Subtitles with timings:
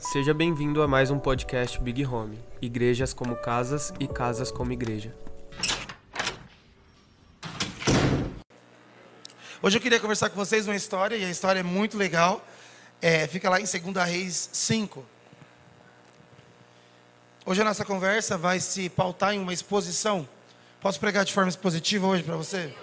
[0.00, 2.42] Seja bem-vindo a mais um podcast Big Home.
[2.60, 5.14] Igrejas como casas e casas como igreja.
[9.60, 12.42] Hoje eu queria conversar com vocês uma história, e a história é muito legal.
[13.02, 15.04] É, fica lá em 2 Reis 5.
[17.44, 20.26] Hoje a nossa conversa vai se pautar em uma exposição.
[20.80, 22.74] Posso pregar de forma expositiva hoje para você?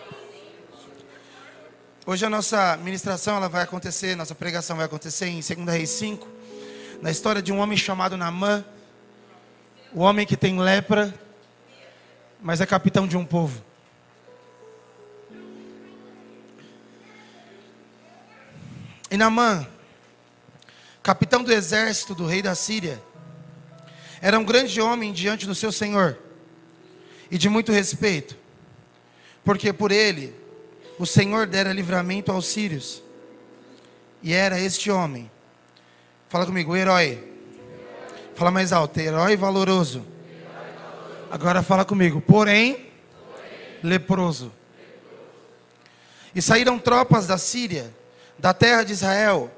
[2.06, 6.37] Hoje a nossa ministração ela vai acontecer, nossa pregação vai acontecer em 2 Reis 5,
[7.02, 8.66] na história de um homem chamado Namã,
[9.94, 11.14] o homem que tem lepra,
[12.42, 13.64] mas é capitão de um povo.
[19.10, 19.66] E Namã,
[21.02, 23.02] capitão do exército do rei da Síria,
[24.22, 26.18] era um grande homem diante do seu senhor
[27.30, 28.36] e de muito respeito,
[29.44, 30.34] porque por ele
[30.98, 33.04] o Senhor dera livramento aos sírios.
[34.24, 35.30] E era este homem.
[36.30, 37.24] Fala comigo, herói.
[38.36, 40.06] Fala mais alto, herói valoroso.
[41.32, 42.92] Agora fala comigo, porém,
[43.82, 44.52] leproso.
[46.36, 47.94] E saíram tropas da Síria,
[48.38, 49.50] da terra de Israel,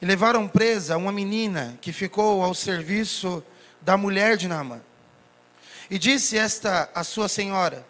[0.00, 3.42] e levaram presa uma menina que ficou ao serviço
[3.80, 4.80] da mulher de Naamã.
[5.90, 7.84] E disse esta a sua senhora: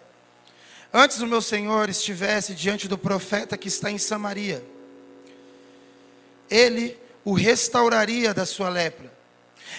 [0.91, 4.65] Antes o meu senhor estivesse diante do profeta que está em Samaria,
[6.51, 6.99] ele
[7.31, 9.09] o restauraria da sua lepra.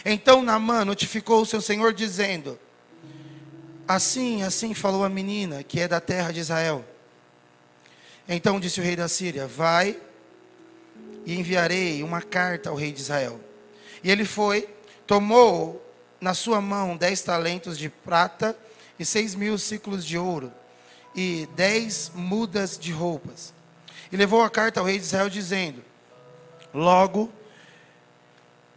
[0.05, 2.57] Então Naamã notificou o seu senhor dizendo:
[3.85, 6.85] Assim, assim falou a menina que é da terra de Israel.
[8.29, 9.99] Então disse o rei da Síria: Vai
[11.25, 13.37] e enviarei uma carta ao rei de Israel.
[14.01, 14.69] E ele foi,
[15.05, 15.85] tomou
[16.21, 18.57] na sua mão dez talentos de prata
[18.97, 20.53] e seis mil ciclos de ouro
[21.13, 23.53] e dez mudas de roupas.
[24.09, 25.83] E levou a carta ao rei de Israel, dizendo:
[26.73, 27.29] Logo,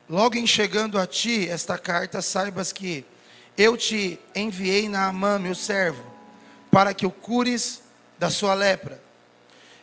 [0.08, 3.04] logo em chegando a ti esta carta, saibas que
[3.56, 6.04] eu te enviei na Amã, meu servo,
[6.70, 7.82] para que o cures
[8.18, 9.00] da sua lepra.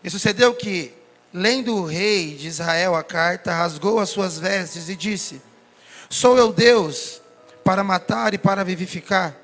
[0.04, 0.94] E sucedeu que,
[1.34, 5.42] lendo o rei de Israel a carta, rasgou as suas vestes e disse:
[6.10, 7.22] Sou eu Deus
[7.64, 9.36] para matar e para vivificar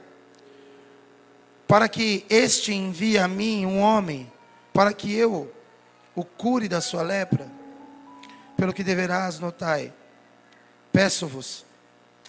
[1.68, 4.32] para que este envie a mim um homem,
[4.74, 5.52] para que eu
[6.16, 7.48] o cure da sua lepra.
[8.56, 9.94] Pelo que deverás notai,
[10.98, 11.64] peço-vos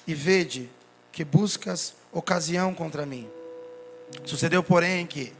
[0.06, 0.68] e vede
[1.10, 3.26] que buscas ocasião contra mim.
[4.26, 5.32] Sucedeu, porém, que,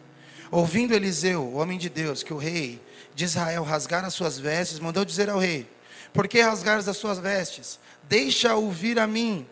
[0.50, 2.81] ouvindo Eliseu, o homem de Deus, que o rei
[3.15, 5.69] de Israel rasgara as suas vestes, mandou dizer ao rei:
[6.11, 7.78] Por que rasgares as suas vestes?
[8.05, 9.47] Deixa ouvir a mim,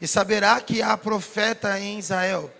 [0.00, 2.52] e saberá que há profeta em Israel.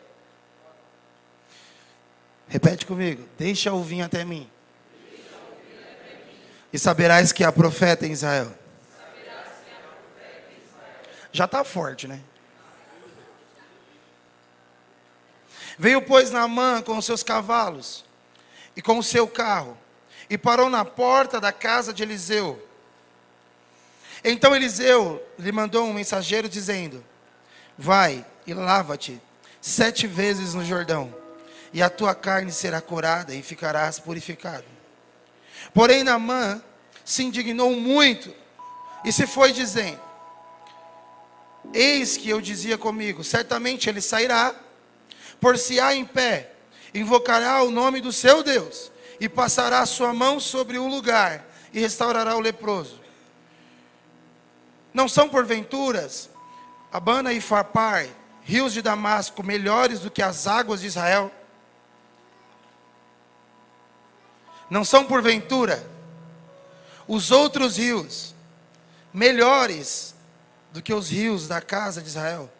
[2.46, 3.26] Repete comigo.
[3.36, 4.48] Deixa o vir até mim.
[6.72, 8.56] E saberás que há profeta em Israel.
[11.36, 12.18] Já está forte, né?
[15.78, 18.06] Veio, pois, Naamã com os seus cavalos
[18.74, 19.76] e com o seu carro,
[20.30, 22.66] e parou na porta da casa de Eliseu.
[24.24, 27.04] Então Eliseu lhe mandou um mensageiro dizendo:
[27.76, 29.20] Vai e lava-te
[29.60, 31.14] sete vezes no Jordão
[31.70, 34.64] e a tua carne será curada e ficarás purificado.
[35.74, 36.62] Porém, Naamã
[37.04, 38.34] se indignou muito
[39.04, 40.05] e se foi dizendo:
[41.76, 44.54] Eis que eu dizia comigo: certamente ele sairá,
[45.38, 46.52] por se há em pé,
[46.94, 51.44] invocará o nome do seu Deus e passará sua mão sobre o lugar
[51.74, 52.98] e restaurará o leproso.
[54.94, 56.30] Não são porventuras
[56.90, 58.08] Abana e Farpar,
[58.42, 61.30] rios de Damasco, melhores do que as águas de Israel?
[64.70, 65.86] Não são porventura
[67.06, 68.34] os outros rios
[69.12, 70.15] melhores
[70.76, 72.50] do que os rios da casa de Israel?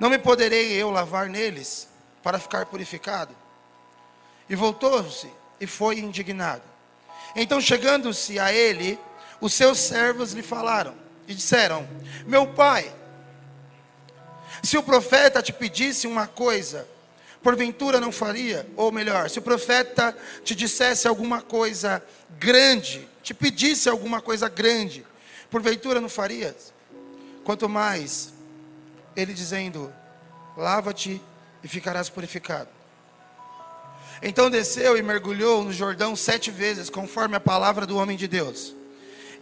[0.00, 1.86] Não me poderei eu lavar neles
[2.22, 3.36] para ficar purificado?
[4.48, 5.28] E voltou-se
[5.60, 6.62] e foi indignado.
[7.36, 8.98] Então, chegando-se a ele,
[9.38, 10.94] os seus servos lhe falaram
[11.28, 11.86] e disseram:
[12.24, 12.90] Meu pai,
[14.62, 16.88] se o profeta te pedisse uma coisa,
[17.42, 18.66] porventura não faria?
[18.78, 22.02] Ou melhor, se o profeta te dissesse alguma coisa
[22.38, 25.04] grande, te pedisse alguma coisa grande,
[25.52, 26.72] porventura não farias?
[27.44, 28.32] Quanto mais,
[29.14, 29.92] ele dizendo:
[30.56, 31.20] lava-te
[31.62, 32.70] e ficarás purificado.
[34.22, 38.74] Então desceu e mergulhou no Jordão sete vezes, conforme a palavra do homem de Deus.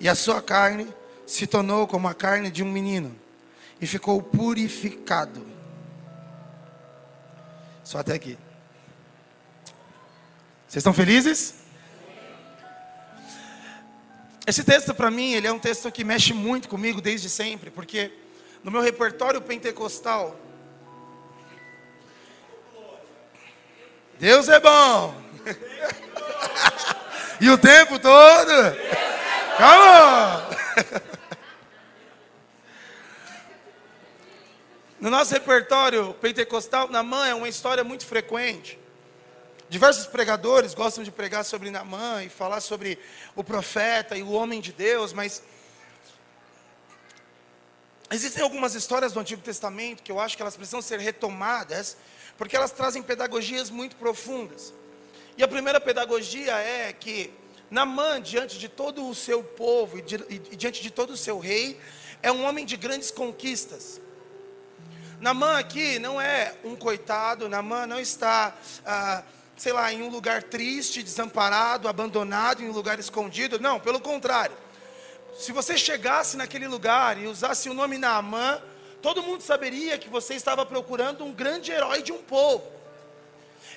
[0.01, 0.93] E a sua carne
[1.27, 3.15] se tornou como a carne de um menino,
[3.81, 5.47] e ficou purificado.
[7.85, 8.37] Só até aqui.
[10.67, 11.60] Vocês estão felizes?
[14.47, 18.11] Esse texto para mim, ele é um texto que mexe muito comigo desde sempre, porque
[18.65, 20.37] no meu repertório pentecostal,
[24.19, 25.15] Deus é bom.
[27.41, 28.53] e o tempo todo.
[29.57, 30.51] Calma.
[35.01, 38.79] No nosso repertório pentecostal, Namã é uma história muito frequente.
[39.71, 42.99] Diversos pregadores gostam de pregar sobre Namã e falar sobre
[43.37, 45.45] o profeta e o homem de Deus, mas
[48.11, 51.97] existem algumas histórias do Antigo Testamento que eu acho que elas precisam ser retomadas,
[52.37, 54.75] porque elas trazem pedagogias muito profundas.
[55.39, 57.33] E a primeira pedagogia é que
[57.71, 60.03] Namã, diante de todo o seu povo e,
[60.51, 61.81] e diante de todo o seu rei,
[62.21, 64.01] é um homem de grandes conquistas.
[65.21, 69.23] Namã aqui não é um coitado, Namã não está, ah,
[69.61, 73.61] sei lá, em um lugar triste, desamparado, abandonado, em um lugar escondido.
[73.61, 74.57] Não, pelo contrário.
[75.39, 78.59] Se você chegasse naquele lugar e usasse o nome Naamã,
[79.03, 82.65] todo mundo saberia que você estava procurando um grande herói de um povo.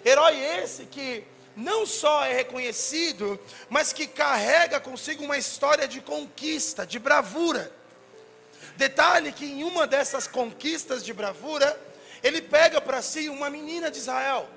[0.05, 3.37] Herói esse que não só é reconhecido,
[3.69, 7.69] mas que carrega consigo uma história de conquista, de bravura.
[8.77, 11.77] Detalhe que em uma dessas conquistas de bravura,
[12.23, 14.47] ele pega para si uma menina de Israel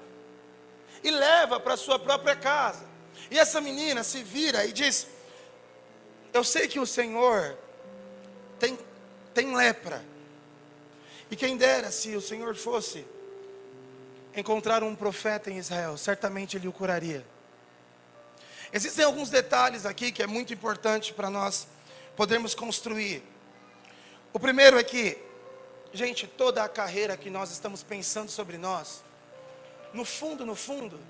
[1.07, 2.85] e leva para sua própria casa.
[3.31, 5.07] E essa menina se vira e diz:
[6.33, 7.57] Eu sei que o Senhor
[8.59, 8.77] tem,
[9.33, 10.05] tem lepra.
[11.31, 13.05] E quem dera se o Senhor fosse
[14.35, 17.25] encontrar um profeta em Israel, certamente ele o curaria.
[18.73, 21.69] Existem alguns detalhes aqui que é muito importante para nós
[22.17, 23.23] podermos construir.
[24.33, 25.17] O primeiro é que,
[25.93, 29.06] gente, toda a carreira que nós estamos pensando sobre nós,
[29.97, 31.01] no fundo, no fundo,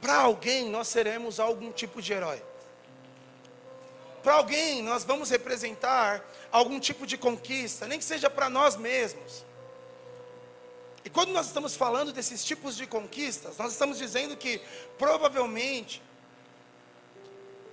[0.00, 2.42] para alguém nós seremos algum tipo de herói.
[4.22, 9.44] Para alguém nós vamos representar algum tipo de conquista, nem que seja para nós mesmos.
[11.04, 14.60] E quando nós estamos falando desses tipos de conquistas, nós estamos dizendo que
[14.98, 16.02] provavelmente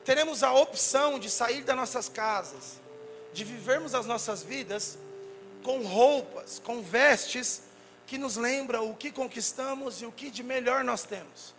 [0.04, 2.82] teremos a opção de sair das nossas casas,
[3.34, 4.98] de vivermos as nossas vidas
[5.64, 7.62] com roupas, com vestes
[8.12, 11.56] que nos lembram o que conquistamos e o que de melhor nós temos.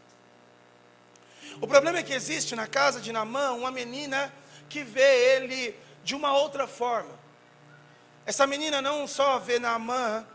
[1.63, 4.31] O problema é que existe na casa de Namã uma menina
[4.69, 7.19] que vê ele de uma outra forma.
[8.27, 10.27] Essa menina não só vê Naamã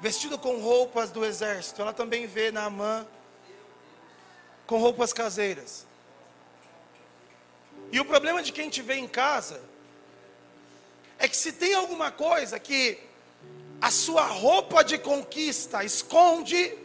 [0.00, 3.06] vestido com roupas do exército, ela também vê Naamã
[4.66, 5.86] com roupas caseiras.
[7.92, 9.62] E o problema de quem te vê em casa
[11.20, 12.98] é que se tem alguma coisa que
[13.80, 16.76] a sua roupa de conquista esconde,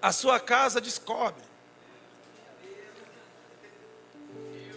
[0.00, 1.42] a sua casa descobre.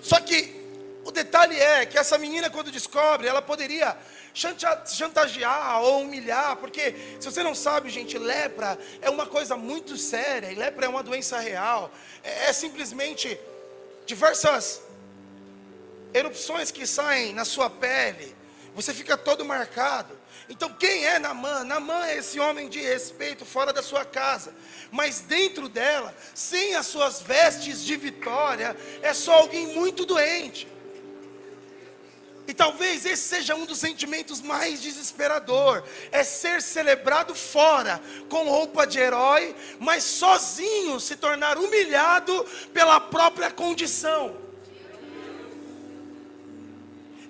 [0.02, 0.60] Só que
[1.04, 3.98] o detalhe é que essa menina, quando descobre, ela poderia
[4.34, 10.52] chantagear ou humilhar, porque se você não sabe, gente, lepra é uma coisa muito séria,
[10.52, 11.92] e lepra é uma doença real,
[12.24, 13.40] é, é simplesmente
[14.06, 14.82] diversas
[16.14, 18.36] erupções que saem na sua pele,
[18.74, 20.18] você fica todo marcado.
[20.50, 21.64] Então, quem é Namã?
[21.64, 24.54] Namã é esse homem de respeito fora da sua casa,
[24.92, 30.68] mas dentro dela, sem as suas vestes de vitória, é só alguém muito doente.
[32.48, 38.86] E talvez esse seja um dos sentimentos mais desesperador, é ser celebrado fora, com roupa
[38.86, 42.44] de herói, mas sozinho se tornar humilhado
[42.74, 44.51] pela própria condição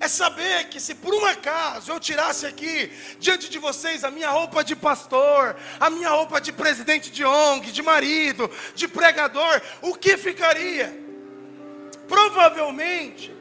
[0.02, 4.32] é saber que se por um acaso eu tirasse aqui diante de vocês a minha
[4.32, 9.94] roupa de pastor, a minha roupa de presidente de ONG, de marido, de pregador, o
[9.94, 10.92] que ficaria?
[12.08, 13.32] Provavelmente,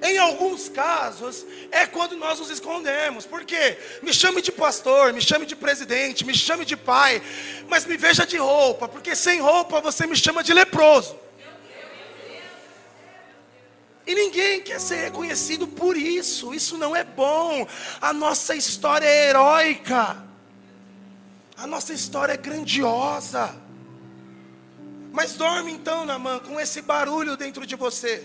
[0.00, 3.26] em alguns casos, é quando nós nos escondemos.
[3.26, 3.76] Por quê?
[4.00, 7.20] Me chame de pastor, me chame de presidente, me chame de pai,
[7.66, 11.25] mas me veja de roupa, porque sem roupa você me chama de leproso.
[14.06, 16.54] E ninguém quer ser reconhecido por isso.
[16.54, 17.66] Isso não é bom.
[18.00, 20.24] A nossa história é heróica.
[21.56, 23.54] A nossa história é grandiosa.
[25.10, 28.24] Mas dorme então, Namã, com esse barulho dentro de você.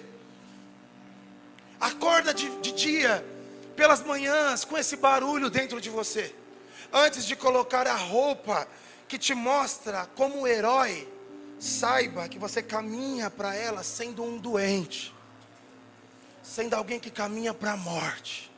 [1.80, 3.26] Acorda de, de dia,
[3.76, 6.36] pelas manhãs, com esse barulho dentro de você.
[6.94, 8.68] Antes de colocar a roupa
[9.08, 11.08] que te mostra como herói,
[11.58, 15.12] saiba que você caminha para ela sendo um doente
[16.44, 18.52] sendo alguém que caminha para a morte,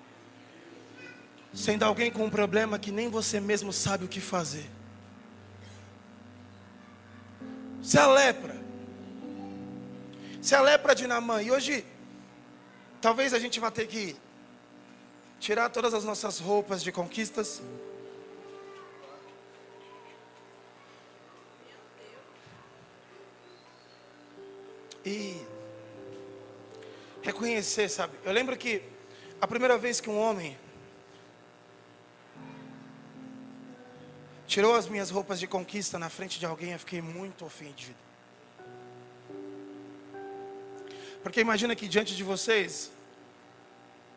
[1.53, 4.69] sendo alguém com um problema que nem você mesmo sabe o que fazer.
[7.81, 8.55] Se a lepra,
[10.41, 11.85] se a lepra de Namã, e hoje
[13.01, 14.15] talvez a gente vá ter que
[15.39, 17.61] tirar todas as nossas roupas de conquistas.
[25.05, 25.45] E
[27.23, 28.17] reconhecer, sabe?
[28.23, 28.81] Eu lembro que
[29.41, 30.57] a primeira vez que um homem
[34.45, 37.95] tirou as minhas roupas de conquista na frente de alguém, eu fiquei muito ofendido.
[41.23, 42.91] Porque imagina que diante de vocês,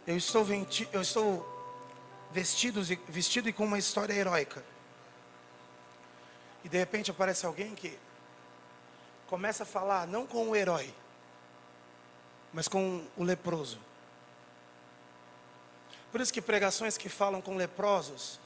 [0.06, 1.46] eu estou, venti, eu estou
[2.32, 4.62] vestido, vestido e com uma história heróica.
[6.64, 7.96] E de repente aparece alguém que
[9.28, 10.92] começa a falar não com o herói,
[12.56, 13.78] mas com o leproso.
[16.10, 18.40] Por isso que pregações que falam com leprosos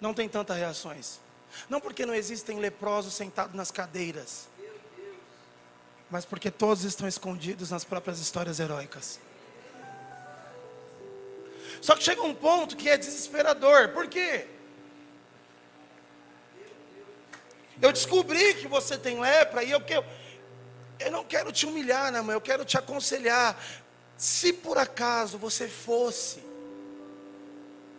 [0.00, 1.20] não tem tantas reações.
[1.68, 4.48] Não porque não existem leprosos sentados nas cadeiras,
[6.10, 9.20] mas porque todos estão escondidos nas próprias histórias heróicas.
[11.82, 13.90] Só que chega um ponto que é desesperador.
[13.90, 14.46] Por quê?
[17.82, 20.04] Eu descobri que você tem lepra e eu, eu,
[21.00, 22.34] eu não quero te humilhar, né, mãe?
[22.34, 23.56] Eu quero te aconselhar.
[24.16, 26.42] Se por acaso você fosse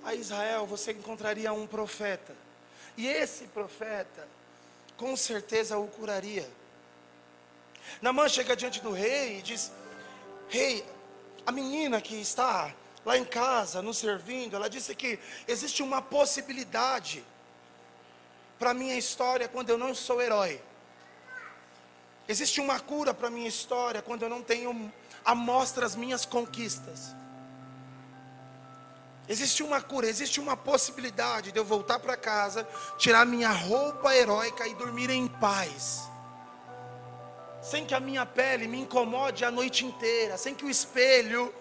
[0.04, 2.34] a Israel, você encontraria um profeta.
[2.96, 4.28] E esse profeta,
[4.98, 6.48] com certeza, o curaria.
[8.02, 9.72] Namã chega diante do rei e diz:
[10.48, 10.86] Rei,
[11.46, 15.18] a menina que está lá em casa nos servindo, ela disse que
[15.48, 17.24] existe uma possibilidade
[18.60, 20.62] para a minha história quando eu não sou herói.
[22.32, 24.92] Existe uma cura para a minha história quando eu não tenho
[25.24, 27.14] amostras minhas conquistas.
[29.28, 34.68] Existe uma cura, existe uma possibilidade de eu voltar para casa, tirar minha roupa heróica
[34.68, 36.10] e dormir em paz
[37.62, 41.54] sem que a minha pele me incomode a noite inteira, sem que o espelho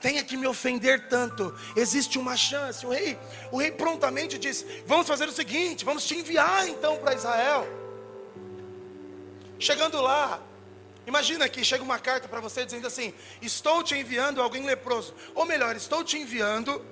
[0.00, 1.56] tenha que me ofender tanto.
[1.74, 2.84] Existe uma chance.
[2.84, 3.18] O rei,
[3.50, 7.81] o rei prontamente disse: Vamos fazer o seguinte, vamos te enviar então para Israel.
[9.62, 10.42] Chegando lá,
[11.06, 15.46] imagina que chega uma carta para você dizendo assim: Estou te enviando alguém leproso, ou
[15.46, 16.84] melhor, estou te enviando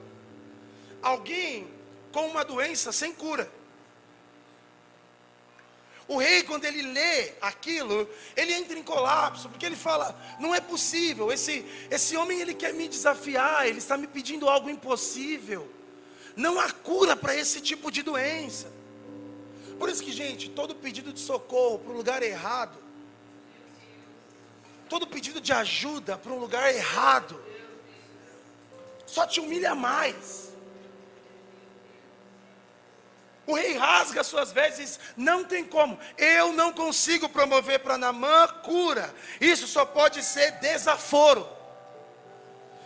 [1.03, 1.67] alguém
[2.13, 3.51] com uma doença sem cura.
[6.07, 10.61] O rei, quando ele lê aquilo, ele entra em colapso, porque ele fala: não é
[10.61, 15.69] possível, esse, esse homem ele quer me desafiar, ele está me pedindo algo impossível.
[16.37, 18.80] Não há cura para esse tipo de doença.
[19.81, 22.77] Por isso que, gente, todo pedido de socorro para o lugar errado,
[24.91, 27.43] todo pedido de ajuda para um lugar errado,
[29.07, 30.51] só te humilha mais.
[33.47, 35.99] O rei rasga suas vestes, não tem como.
[36.19, 39.15] Eu não consigo promover para Namã cura.
[39.41, 41.49] Isso só pode ser desaforo.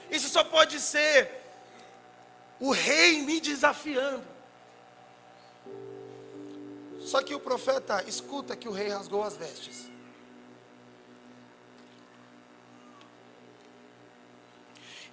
[0.08, 1.28] Isso só pode ser
[2.60, 4.33] o rei me desafiando.
[7.04, 9.90] Só que o profeta escuta que o rei rasgou as vestes.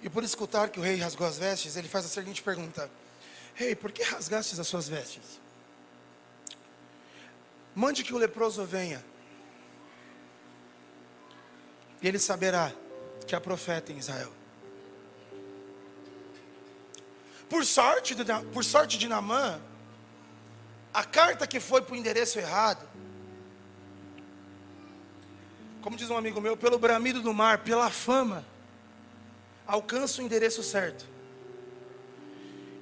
[0.02, 2.90] E por escutar que o rei rasgou as vestes, ele faz a seguinte pergunta:
[3.54, 5.40] Rei, por que rasgastes as suas vestes?
[7.74, 9.04] Mande que o leproso venha.
[12.00, 12.72] E ele saberá
[13.26, 14.32] que há profeta em Israel.
[17.48, 19.60] Por sorte, de, por sorte de Namã,
[20.92, 22.86] a carta que foi para o endereço errado,
[25.80, 28.44] como diz um amigo meu, pelo bramido do mar, pela fama,
[29.66, 31.04] alcança o endereço certo.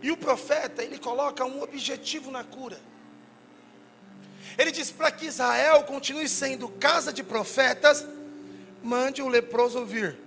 [0.02, 2.80] E o profeta, ele coloca um objetivo na cura.
[4.58, 8.06] Ele diz: para que Israel continue sendo casa de profetas,
[8.82, 10.18] mande o leproso vir.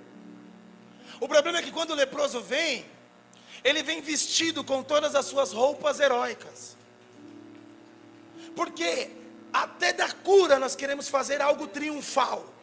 [1.19, 2.85] O problema é que quando o leproso vem,
[3.63, 6.75] ele vem vestido com todas as suas roupas heróicas.
[8.55, 9.09] Porque
[9.51, 12.53] até da cura nós queremos fazer algo triunfal.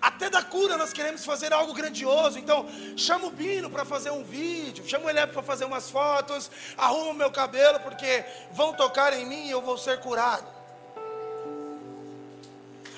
[0.00, 2.38] Até da cura nós queremos fazer algo grandioso.
[2.38, 7.10] Então, chama o Bino para fazer um vídeo, chama o para fazer umas fotos, arruma
[7.10, 10.46] o meu cabelo, porque vão tocar em mim e eu vou ser curado.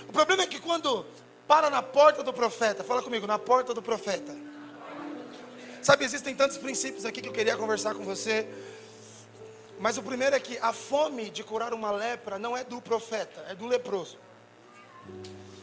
[0.08, 1.06] O problema é que quando
[1.46, 4.47] para na porta do profeta, fala comigo, na porta do profeta.
[5.88, 8.46] Sabe, existem tantos princípios aqui que eu queria conversar com você.
[9.80, 13.46] Mas o primeiro é que a fome de curar uma lepra não é do profeta,
[13.48, 14.18] é do leproso.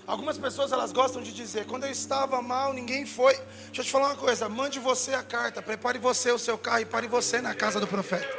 [0.08, 3.36] Algumas pessoas elas gostam de dizer: quando eu estava mal, ninguém foi.
[3.68, 6.80] Deixa eu te falar uma coisa: mande você a carta, prepare você o seu carro
[6.80, 8.36] e pare você na casa do profeta.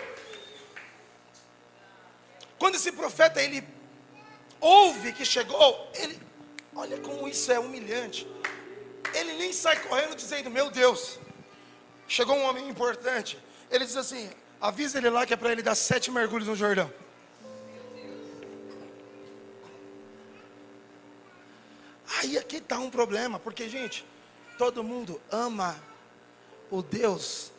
[2.59, 3.63] Quando esse profeta ele
[4.61, 6.21] ouve que chegou, ele,
[6.75, 8.27] olha como isso é humilhante.
[9.15, 11.21] Ele nem sai correndo dizendo: Meu Deus,
[12.09, 13.39] chegou um homem importante.
[13.71, 16.91] Ele diz assim: Avisa ele lá que é para ele dar sete mergulhos no Jordão.
[22.19, 24.05] Aí aqui está um problema, porque, gente,
[24.57, 25.79] todo mundo ama
[26.71, 27.53] o Deus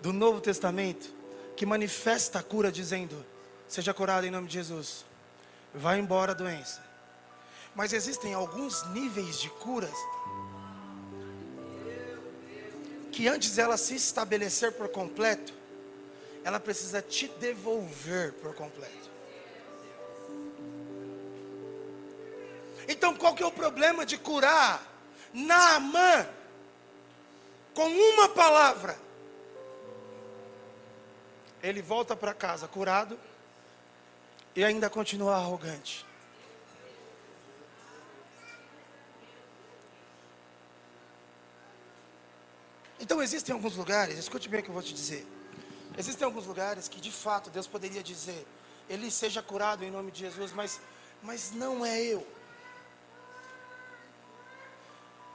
[0.00, 1.12] do Novo Testamento
[1.56, 3.24] que manifesta a cura, dizendo:
[3.68, 5.04] Seja curado em nome de Jesus,
[5.74, 6.82] vai embora a doença.
[7.74, 9.94] Mas existem alguns níveis de curas
[13.18, 15.52] que antes ela se estabelecer por completo,
[16.44, 19.10] ela precisa te devolver por completo.
[22.86, 24.86] Então, qual que é o problema de curar
[25.34, 26.28] Naamã
[27.74, 28.96] com uma palavra?
[31.60, 33.18] Ele volta para casa curado
[34.54, 36.06] e ainda continua arrogante.
[43.00, 45.26] Então existem alguns lugares, escute bem o que eu vou te dizer.
[45.96, 48.46] Existem alguns lugares que de fato Deus poderia dizer,
[48.88, 50.80] ele seja curado em nome de Jesus, mas,
[51.22, 52.26] mas não é eu.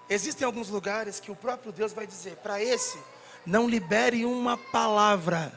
[0.09, 2.99] Existem alguns lugares que o próprio Deus vai dizer, para esse,
[3.45, 5.51] não libere uma palavra.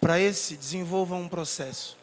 [0.00, 1.96] Para esse, desenvolva um processo.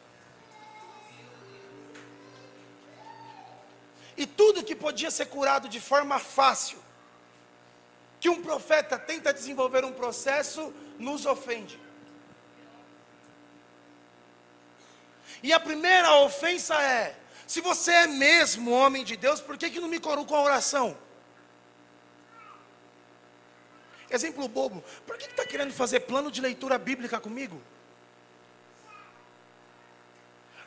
[4.17, 6.79] E tudo que podia ser curado de forma fácil,
[8.21, 11.79] que um profeta tenta desenvolver um processo, nos ofende.
[15.41, 17.15] E a primeira ofensa é:
[17.47, 20.43] se você é mesmo homem de Deus, por que, que não me corou com a
[20.43, 20.95] oração?
[24.07, 27.59] Exemplo bobo, por que está que tá querendo fazer plano de leitura bíblica comigo?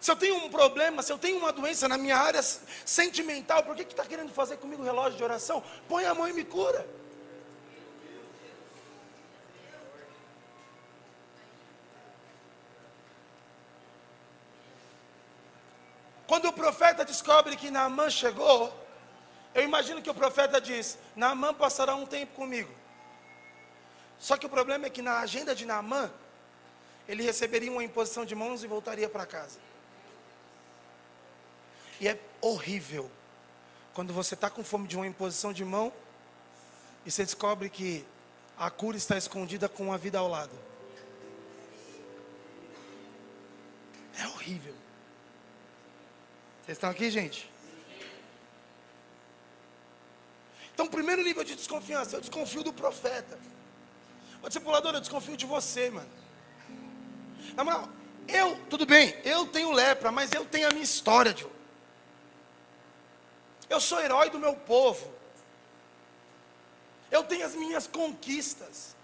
[0.01, 3.77] Se eu tenho um problema, se eu tenho uma doença na minha área sentimental, por
[3.77, 5.63] que está que tá querendo fazer comigo relógio de oração?
[5.89, 6.85] Põe a mão e me cura.
[16.27, 18.73] Quando o profeta descobre que Naamã chegou,
[19.55, 22.73] eu imagino que o profeta diz: Naamã passará um tempo comigo.
[24.19, 26.11] Só que o problema é que na agenda de Naamã,
[27.07, 29.59] ele receberia uma imposição de mãos e voltaria para casa.
[32.01, 33.11] E é horrível
[33.93, 35.93] quando você está com fome de uma imposição de mão
[37.07, 38.05] e você descobre que
[38.59, 40.53] a cura está escondida com a vida ao lado.
[44.19, 44.84] É horrível.
[46.65, 47.51] Vocês estão aqui, gente?
[50.73, 53.39] Então, primeiro nível de desconfiança, eu desconfio do profeta.
[54.43, 56.09] O discipulador, eu desconfio de você, mano.
[57.55, 57.87] Na moral,
[58.27, 61.51] eu, tudo bem, eu tenho lepra, mas eu tenho a minha história, Joe.
[63.69, 65.13] Eu sou herói do meu povo.
[67.11, 68.97] Eu tenho as minhas conquistas.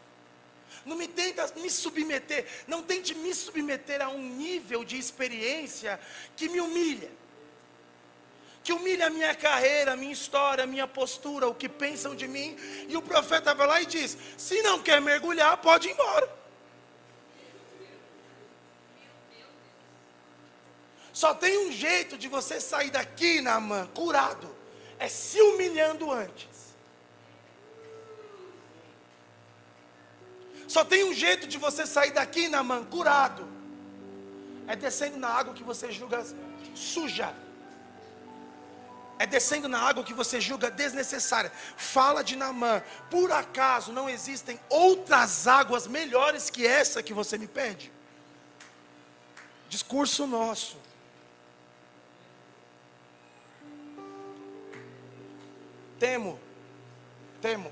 [0.86, 6.00] Não me tenta me submeter, não tente me submeter a um nível de experiência
[6.34, 7.19] que me humilha
[8.70, 12.28] que humilha a minha carreira, a minha história, a minha postura, o que pensam de
[12.28, 12.56] mim.
[12.88, 16.32] E o profeta vai lá e diz: se não quer mergulhar, pode ir embora.
[21.12, 24.54] Só tem um jeito de você sair daqui, Naamã, curado.
[25.00, 26.48] É se humilhando antes.
[30.68, 33.48] Só tem um jeito de você sair daqui, Naamã, curado.
[34.68, 36.24] É descendo na água que você julga
[36.72, 37.34] suja
[39.20, 41.52] é descendo na água que você julga desnecessária.
[41.76, 47.46] Fala de Namã, por acaso não existem outras águas melhores que essa que você me
[47.46, 47.92] pede?
[49.68, 50.78] Discurso nosso.
[55.98, 56.40] Temo,
[57.42, 57.70] temo,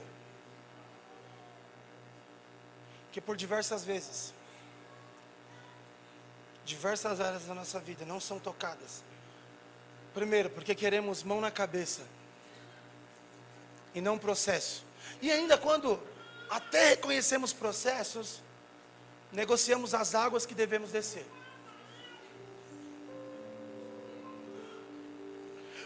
[3.10, 4.34] que por diversas vezes,
[6.66, 9.07] diversas áreas da nossa vida não são tocadas
[10.18, 12.02] Primeiro, porque queremos mão na cabeça
[13.94, 14.84] e não processo.
[15.22, 15.96] E ainda quando
[16.50, 18.42] até reconhecemos processos,
[19.30, 21.24] negociamos as águas que devemos descer.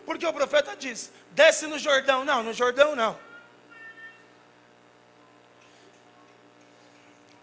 [0.06, 2.24] Porque o profeta diz: desce no Jordão.
[2.24, 3.18] Não, no Jordão não.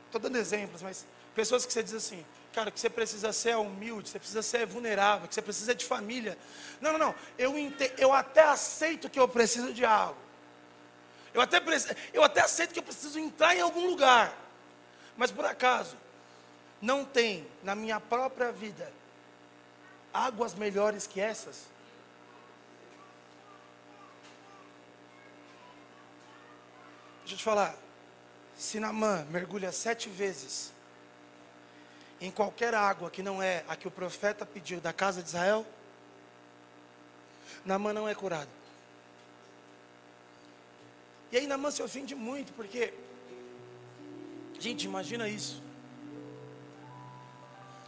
[0.08, 4.10] Estou dando exemplos, mas pessoas que você diz assim: Cara, que você precisa ser humilde,
[4.10, 6.38] você precisa ser vulnerável, que você precisa de família.
[6.82, 7.16] Não, não, não.
[7.38, 7.54] Eu,
[7.98, 10.18] eu até aceito que eu preciso de algo.
[11.34, 11.62] Eu até,
[12.12, 14.36] eu até aceito que eu preciso entrar em algum lugar.
[15.16, 15.96] Mas por acaso,
[16.82, 18.92] não tem na minha própria vida
[20.12, 21.68] águas melhores que essas?
[27.20, 27.76] Deixa eu te falar.
[28.58, 30.72] Se Namã mergulha sete vezes
[32.22, 35.66] em qualquer água que não é a que o profeta pediu da casa de Israel,
[37.66, 38.50] Namã não é curado.
[41.32, 42.94] E aí Namã se ofende muito, porque,
[44.60, 45.62] gente, imagina isso.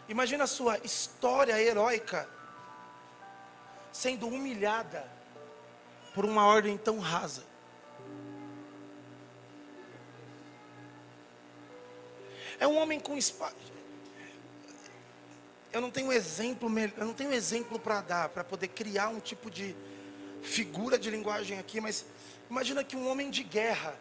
[0.07, 2.27] Imagina a sua história heróica
[3.91, 5.05] sendo humilhada
[6.13, 7.43] por uma ordem tão rasa.
[12.59, 13.55] É um homem com espada.
[15.73, 19.49] Eu não tenho exemplo, eu não tenho exemplo para dar, para poder criar um tipo
[19.49, 19.75] de
[20.41, 22.05] figura de linguagem aqui, mas
[22.49, 23.95] imagina que um homem de guerra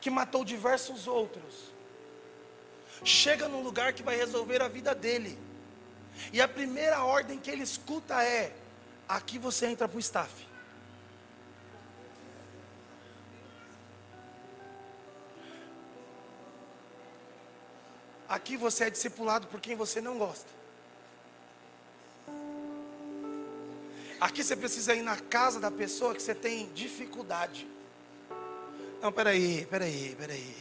[0.00, 1.70] que matou diversos outros
[3.04, 5.38] chega num lugar que vai resolver a vida dele.
[6.32, 8.52] E a primeira ordem que ele escuta é:
[9.08, 10.49] aqui você entra para o staff.
[18.40, 20.48] Aqui você é discipulado por quem você não gosta.
[24.18, 27.68] Aqui você precisa ir na casa da pessoa que você tem dificuldade.
[29.02, 30.56] Não, peraí, peraí, peraí.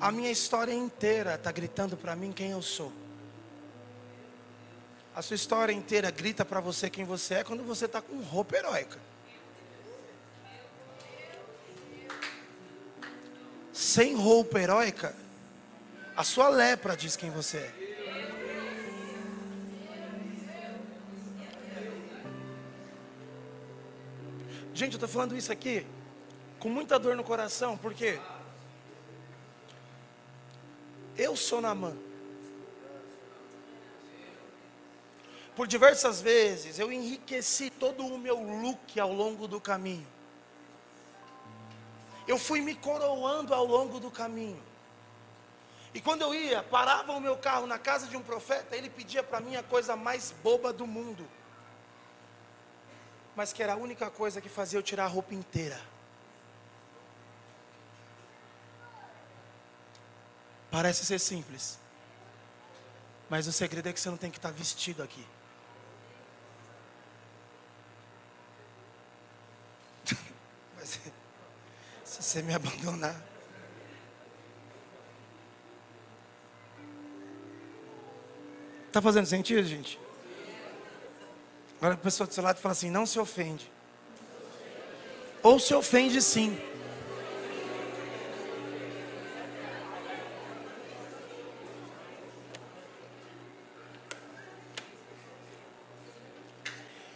[0.00, 2.90] A minha história inteira está gritando para mim quem eu sou.
[5.14, 8.56] A sua história inteira grita para você quem você é quando você está com roupa
[8.56, 8.98] heróica.
[13.70, 15.14] Sem roupa heróica,
[16.18, 17.72] a sua lepra diz quem você é.
[24.74, 25.86] Gente, eu estou falando isso aqui
[26.58, 28.18] com muita dor no coração, porque
[31.16, 31.96] eu sou Namã.
[35.54, 40.06] Por diversas vezes eu enriqueci todo o meu look ao longo do caminho.
[42.26, 44.67] Eu fui me coroando ao longo do caminho.
[45.94, 49.22] E quando eu ia, parava o meu carro na casa de um profeta, ele pedia
[49.22, 51.26] para mim a coisa mais boba do mundo.
[53.34, 55.80] Mas que era a única coisa que fazia eu tirar a roupa inteira.
[60.70, 61.78] Parece ser simples.
[63.30, 65.26] Mas o segredo é que você não tem que estar vestido aqui.
[70.76, 71.00] Mas,
[72.04, 73.27] se você me abandonar.
[78.98, 79.96] Está fazendo sentido, gente?
[81.76, 83.70] Agora a pessoa do seu lado fala assim: não se ofende.
[85.40, 86.60] Ou se ofende sim.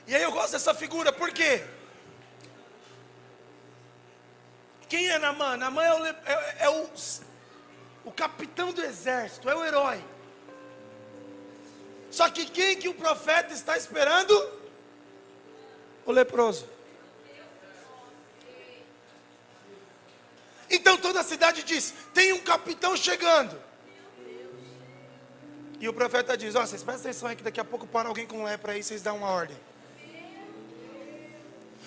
[0.06, 1.64] E aí eu gosto dessa figura, por quê?
[4.88, 5.56] Quem é Namã?
[5.56, 6.88] Namã é, o, é, é o,
[8.04, 10.00] o capitão do exército, é o herói.
[12.12, 14.32] Só que quem que o profeta está esperando?
[16.04, 16.68] O leproso.
[20.70, 23.58] Então toda a cidade diz: tem um capitão chegando.
[25.80, 28.08] E o profeta diz: Ó, oh, vocês prestem atenção aí que daqui a pouco para
[28.08, 29.56] alguém com lepra aí, vocês dão uma ordem.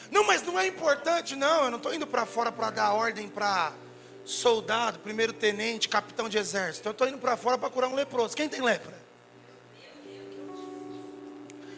[0.10, 1.66] Não, mas não é importante, não.
[1.66, 3.74] Eu não estou indo para fora para dar ordem para
[4.26, 6.88] soldado, primeiro tenente, capitão de exército.
[6.88, 8.36] Eu estou indo para fora para curar um leproso.
[8.36, 9.05] Quem tem lepra?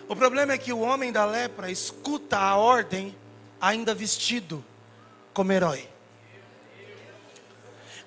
[0.08, 3.16] O problema é que o homem da lepra escuta a ordem
[3.60, 4.64] ainda vestido
[5.34, 5.88] como herói.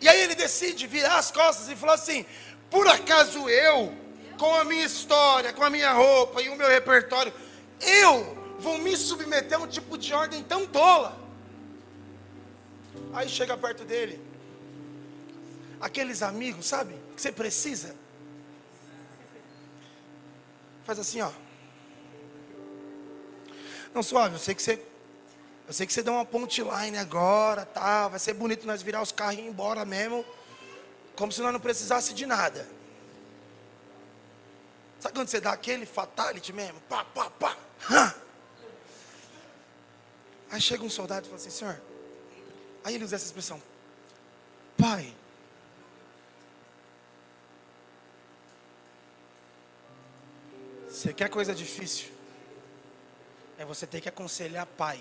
[0.00, 2.24] E aí ele decide virar as costas e falar assim:
[2.70, 3.92] por acaso eu,
[4.38, 7.32] com a minha história, com a minha roupa e o meu repertório,
[7.80, 11.18] eu vou me submeter a um tipo de ordem tão tola?
[13.12, 14.18] Aí chega perto dele,
[15.80, 17.94] aqueles amigos, sabe, que você precisa.
[20.86, 21.30] Faz assim, ó.
[23.94, 24.82] Não, suave, eu sei que você.
[25.66, 26.26] Eu sei que você deu uma
[26.82, 28.08] line agora, tá?
[28.08, 30.24] Vai ser bonito nós virar os carros e ir embora mesmo.
[31.14, 32.66] Como se nós não precisasse de nada.
[34.98, 36.80] Sabe quando você dá aquele fatality mesmo?
[36.82, 37.56] Pá, pá, pá.
[37.90, 38.14] Hã?
[40.50, 41.80] Aí chega um soldado e fala assim, senhor.
[42.82, 43.62] Aí ele usa essa expressão.
[44.76, 45.14] Pai.
[50.88, 52.19] Você quer coisa difícil?
[53.60, 54.98] É você ter que aconselhar pai.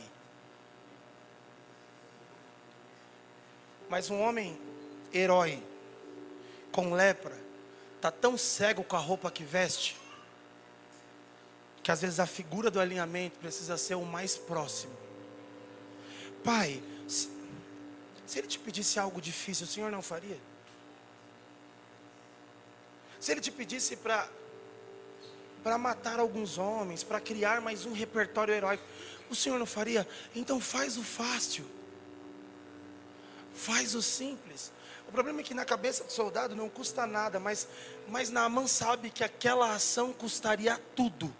[3.87, 4.59] Mas um homem
[5.13, 5.63] herói,
[6.69, 7.39] com lepra,
[7.95, 9.95] está tão cego com a roupa que veste,
[11.81, 14.91] que às vezes a figura do alinhamento precisa ser o mais próximo.
[16.43, 17.31] Pai, se,
[18.27, 20.37] se ele te pedisse algo difícil, o Senhor não faria?
[23.21, 24.29] Se ele te pedisse para
[25.63, 28.83] para matar alguns homens, para criar mais um repertório heróico,
[29.29, 30.07] o Senhor não faria?
[30.35, 31.65] Então faz o fácil.
[33.53, 34.71] Faz o simples.
[35.07, 37.67] O problema é que na cabeça do soldado não custa nada, mas,
[38.07, 41.33] mas Naaman sabe que aquela ação custaria tudo.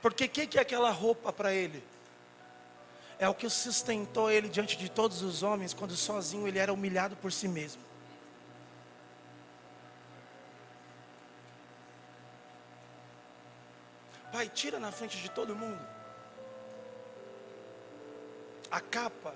[0.00, 1.82] Porque o que, que é aquela roupa para ele?
[3.18, 7.14] É o que sustentou ele diante de todos os homens, quando sozinho ele era humilhado
[7.16, 7.80] por si mesmo.
[14.32, 15.80] Pai, tira na frente de todo mundo
[18.70, 19.34] a capa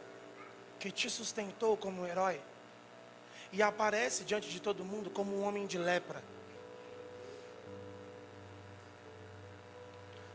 [0.80, 2.40] que te sustentou como um herói
[3.52, 6.22] e aparece diante de todo mundo como um homem de lepra.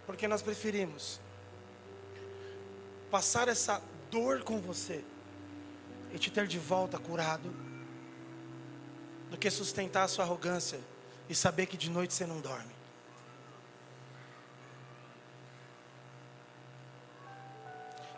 [0.06, 1.20] Porque nós preferimos
[3.10, 5.04] passar essa dor com você
[6.14, 7.52] e te ter de volta curado,
[9.32, 10.80] do que sustentar a sua arrogância
[11.28, 12.81] e saber que de noite você não dorme.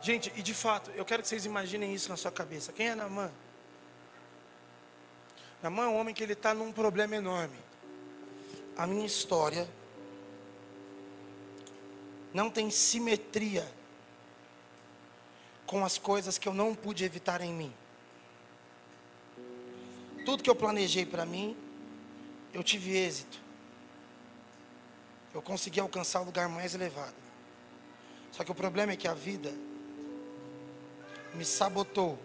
[0.03, 2.73] Gente, e de fato, eu quero que vocês imaginem isso na sua cabeça.
[2.73, 3.31] Quem é Namã?
[5.61, 7.55] Namã é um homem que ele está num problema enorme.
[8.75, 9.65] A minha história
[12.33, 13.65] não tem simetria
[15.65, 17.73] com as coisas que eu não pude evitar em mim.
[20.25, 21.55] Tudo que eu planejei para mim,
[22.53, 23.39] eu tive êxito.
[25.33, 27.15] Eu consegui alcançar o lugar mais elevado.
[28.33, 29.53] Só que o problema é que a vida
[31.33, 32.19] me sabotou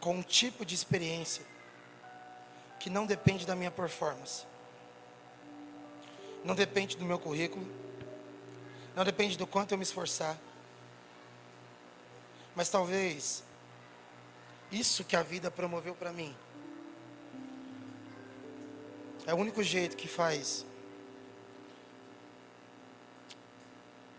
[0.00, 1.44] com um tipo de experiência
[2.78, 4.44] que não depende da minha performance,
[6.44, 7.66] não depende do meu currículo,
[8.94, 10.38] não depende do quanto eu me esforçar,
[12.54, 13.42] mas talvez
[14.70, 16.34] isso que a vida promoveu para mim
[19.26, 20.64] é o único jeito que faz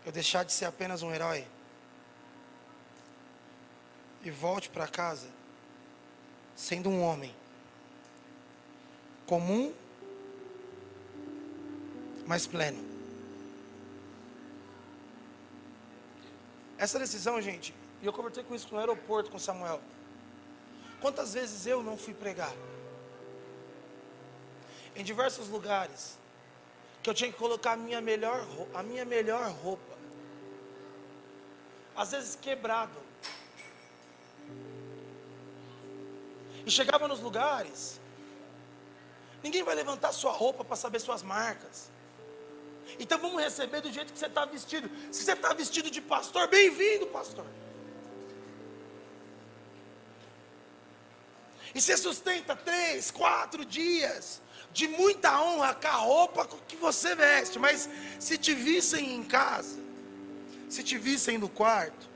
[0.04, 1.46] eu deixar de ser apenas um herói
[4.22, 5.26] e volte para casa
[6.54, 7.34] sendo um homem
[9.26, 9.72] comum,
[12.26, 12.84] mas pleno.
[16.76, 19.80] Essa decisão, gente, e eu conversei com isso no aeroporto com Samuel.
[21.00, 22.52] Quantas vezes eu não fui pregar?
[24.96, 26.18] Em diversos lugares,
[27.02, 29.96] que eu tinha que colocar a minha melhor, a minha melhor roupa.
[31.96, 33.09] Às vezes quebrado,
[36.70, 38.00] Chegava nos lugares,
[39.42, 41.90] ninguém vai levantar sua roupa para saber suas marcas.
[42.98, 44.90] Então vamos receber do jeito que você está vestido.
[45.12, 47.46] Se você está vestido de pastor, bem-vindo, pastor.
[51.74, 57.58] E você sustenta três, quatro dias de muita honra com a roupa que você veste.
[57.58, 59.78] Mas se te vissem em casa,
[60.68, 62.09] se te vissem no quarto,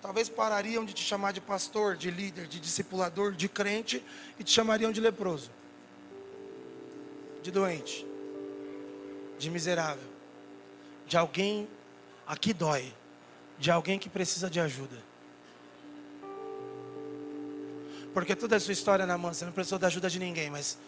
[0.00, 4.02] Talvez parariam de te chamar de pastor, de líder, de discipulador, de crente
[4.38, 5.50] e te chamariam de leproso,
[7.42, 8.06] de doente,
[9.38, 10.08] de miserável,
[11.06, 11.68] de alguém
[12.26, 12.92] aqui dói,
[13.58, 14.96] de alguém que precisa de ajuda.
[18.14, 20.78] Porque toda a sua história na mão, você não precisou da ajuda de ninguém, mas,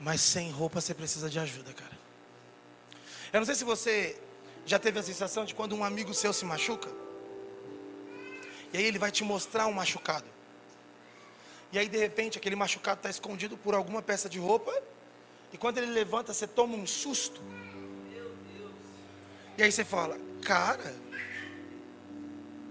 [0.00, 1.98] mas sem roupa você precisa de ajuda, cara.
[3.32, 4.20] Eu não sei se você
[4.66, 7.01] já teve a sensação de quando um amigo seu se machuca.
[8.72, 10.26] E aí ele vai te mostrar um machucado.
[11.72, 14.72] E aí de repente aquele machucado está escondido por alguma peça de roupa.
[15.52, 17.40] E quando ele levanta, você toma um susto.
[19.56, 20.94] E aí você fala, cara,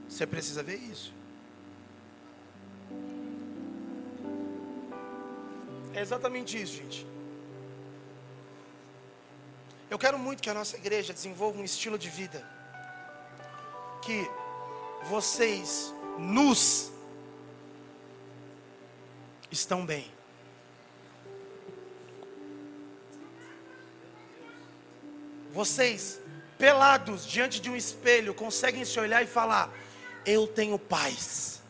[0.10, 1.14] você precisa ver isso.
[5.94, 7.06] É exatamente isso, gente.
[9.90, 12.44] Eu quero muito que a nossa igreja desenvolva um estilo de vida
[14.02, 14.30] que
[15.04, 16.92] vocês nus
[19.52, 20.10] estão bem.
[25.54, 26.20] Vocês,
[26.58, 29.70] pelados diante de um espelho, conseguem se olhar e falar:
[30.26, 31.62] Eu tenho paz.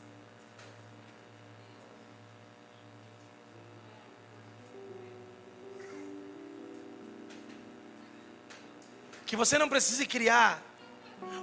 [9.26, 10.62] Que você não precise criar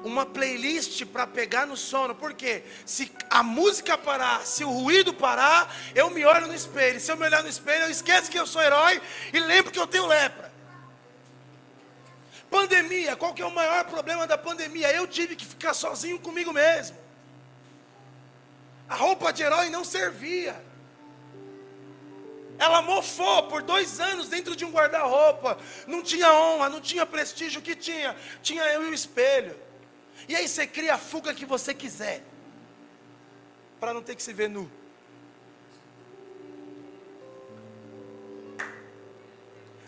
[0.05, 2.15] uma playlist para pegar no sono.
[2.15, 2.63] Por quê?
[2.85, 7.01] Se a música parar, se o ruído parar, eu me olho no espelho.
[7.01, 9.01] Se eu me olhar no espelho, eu esqueço que eu sou herói
[9.33, 10.49] e lembro que eu tenho lepra.
[12.51, 14.91] Pandemia, qual que é o maior problema da pandemia?
[14.93, 16.97] Eu tive que ficar sozinho comigo mesmo.
[18.89, 20.69] A roupa de herói não servia.
[22.59, 25.59] Ela mofou por dois anos dentro de um guarda-roupa.
[25.87, 27.61] Não tinha honra, não tinha prestígio.
[27.61, 28.17] O que tinha?
[28.43, 29.68] Tinha eu e o espelho.
[30.27, 32.23] E aí você cria a fuga que você quiser.
[33.79, 34.71] Para não ter que se ver nu.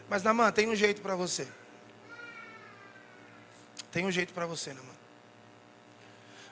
[0.08, 1.46] Mas Namã, tem um jeito para você.
[3.90, 4.92] Tem um jeito para você, Namã.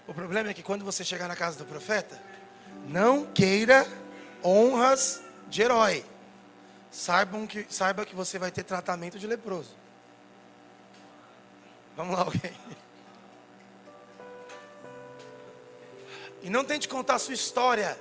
[0.07, 2.21] O problema é que quando você chegar na casa do profeta,
[2.89, 3.87] não queira
[4.43, 6.05] honras de herói.
[6.91, 9.77] Saibam que, saiba que você vai ter tratamento de leproso.
[11.97, 12.57] Vamos lá, alguém.
[16.43, 17.99] E não tente contar a sua história.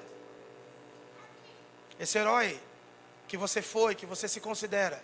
[1.99, 2.59] Esse herói
[3.27, 5.03] que você foi, que você se considera.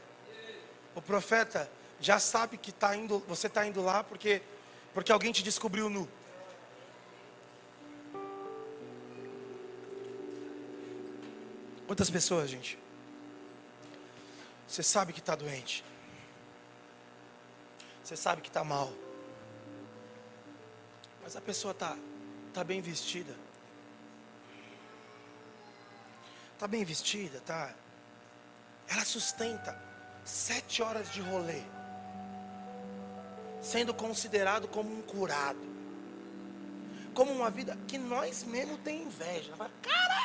[0.96, 1.70] O profeta
[2.00, 4.42] já sabe que tá indo, você está indo lá porque,
[4.94, 6.08] porque alguém te descobriu nu.
[11.88, 12.78] Quantas pessoas, gente?
[14.68, 15.84] Você sabe que está doente.
[18.04, 18.92] Você sabe que está mal.
[21.24, 21.96] Mas a pessoa está
[22.54, 23.36] tá bem vestida.
[26.54, 27.74] Está bem vestida, tá?
[28.88, 29.78] Ela sustenta
[30.24, 31.62] sete horas de rolê,
[33.62, 35.60] sendo considerado como um curado,
[37.14, 39.54] como uma vida que nós mesmos tem inveja.
[39.82, 40.24] Caraca!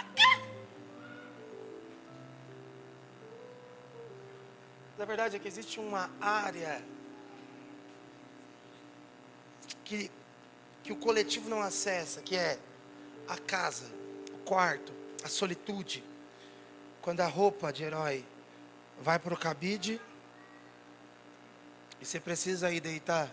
[4.98, 6.82] Na verdade é que existe uma área
[9.84, 10.10] que,
[10.82, 12.58] que o coletivo não acessa, que é
[13.26, 13.84] a casa,
[14.32, 16.02] o quarto, a solitude.
[17.02, 18.24] Quando a roupa de herói
[19.00, 20.00] vai para o cabide
[22.00, 23.30] e você precisa ir deitar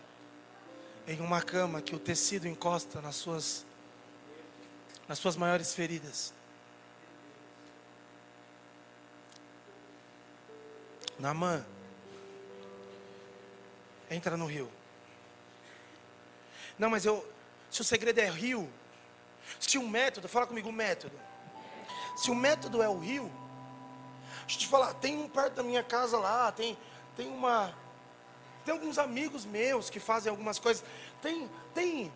[1.08, 3.66] em uma cama que o tecido encosta nas suas
[5.08, 6.34] nas suas maiores feridas.
[11.20, 11.64] Namã,
[14.10, 14.70] entra no rio.
[16.78, 17.26] Não, mas eu,
[17.76, 18.72] se o segredo é rio,
[19.60, 21.20] se o método, fala comigo o método.
[22.16, 23.30] Se o método é o rio,
[24.44, 26.78] deixa eu te falar, tem um perto da minha casa lá, tem,
[27.18, 27.74] tem uma,
[28.64, 30.86] tem alguns amigos meus que fazem algumas coisas,
[31.22, 32.10] tem, tem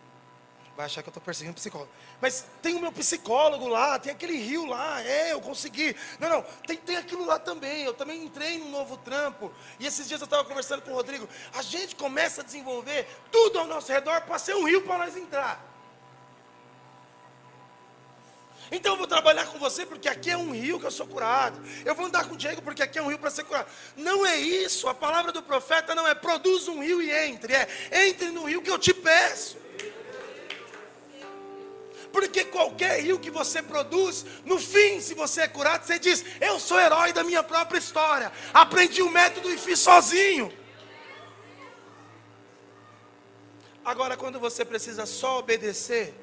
[0.80, 1.92] vai achar que eu estou perseguindo psicólogo.
[2.22, 5.94] Mas tem o meu psicólogo lá, tem aquele rio lá, é, eu consegui.
[6.18, 7.84] Não, não, tem, tem aquilo lá também.
[7.84, 9.52] Eu também entrei num novo trampo.
[9.78, 11.28] E esses dias eu estava conversando com o Rodrigo.
[11.54, 15.18] A gente começa a desenvolver tudo ao nosso redor para ser um rio para nós
[15.18, 15.62] entrar.
[18.72, 21.62] Então eu vou trabalhar com você porque aqui é um rio que eu sou curado.
[21.84, 23.70] Eu vou andar com o Diego porque aqui é um rio para ser curado.
[23.98, 24.88] Não é isso.
[24.88, 27.54] A palavra do profeta não é produza um rio e entre.
[27.54, 29.58] É entre no rio que eu te peço.
[32.12, 36.60] Porque qualquer rio que você produz, no fim, se você é curado, você diz: Eu
[36.60, 38.32] sou herói da minha própria história.
[38.54, 40.52] Aprendi o método e fiz sozinho.
[43.86, 46.14] Agora, quando você precisa só obedecer,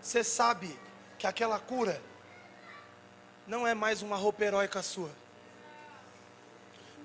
[0.00, 0.78] você sabe
[1.18, 2.00] que aquela cura
[3.46, 5.10] não é mais uma roupa heróica sua.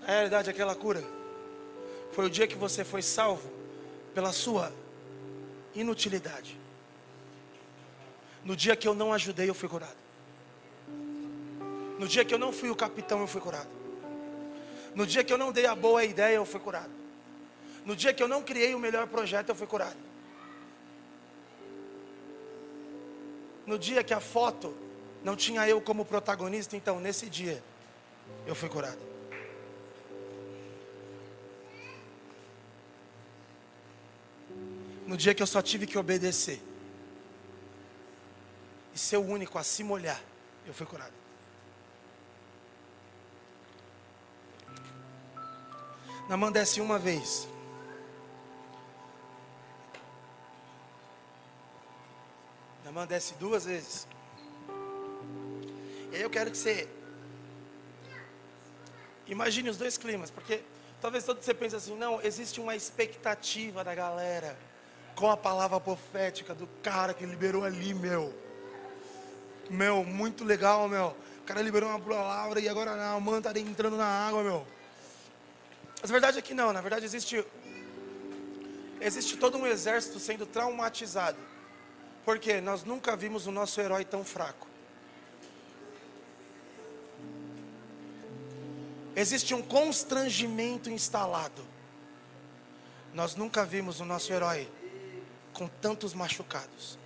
[0.01, 1.03] Na realidade, aquela cura
[2.12, 3.49] foi o dia que você foi salvo
[4.13, 4.73] pela sua
[5.73, 6.59] inutilidade.
[8.49, 9.95] No dia que eu não ajudei, eu fui curado.
[11.99, 13.69] No dia que eu não fui o capitão, eu fui curado.
[14.95, 16.89] No dia que eu não dei a boa ideia, eu fui curado.
[17.85, 19.95] No dia que eu não criei o melhor projeto, eu fui curado.
[23.67, 24.75] No dia que a foto
[25.23, 27.62] não tinha eu como protagonista, então nesse dia
[28.47, 28.97] eu fui curado.
[35.05, 36.59] No dia que eu só tive que obedecer
[38.93, 40.21] e ser o único a se molhar,
[40.65, 41.13] eu fui curado.
[46.29, 47.48] Namã desce uma vez.
[52.85, 54.08] Namã desce duas vezes.
[56.12, 56.87] E aí eu quero que você
[59.27, 60.62] imagine os dois climas, porque
[61.02, 64.58] talvez todo você pense assim, não, existe uma expectativa da galera
[65.15, 68.33] com a palavra profética do cara que liberou ali, meu.
[69.70, 71.15] Meu, muito legal, meu.
[71.42, 74.67] O cara liberou uma palavra e agora a mãe está entrando na água, meu.
[76.02, 77.44] Mas a verdade é que não, na verdade existe
[79.02, 81.38] Existe todo um exército sendo traumatizado.
[82.26, 84.67] Porque nós nunca vimos o nosso herói tão fraco.
[89.15, 91.65] Existe um constrangimento instalado.
[93.13, 94.70] Nós nunca vimos o nosso herói
[95.54, 96.98] com tantos machucados.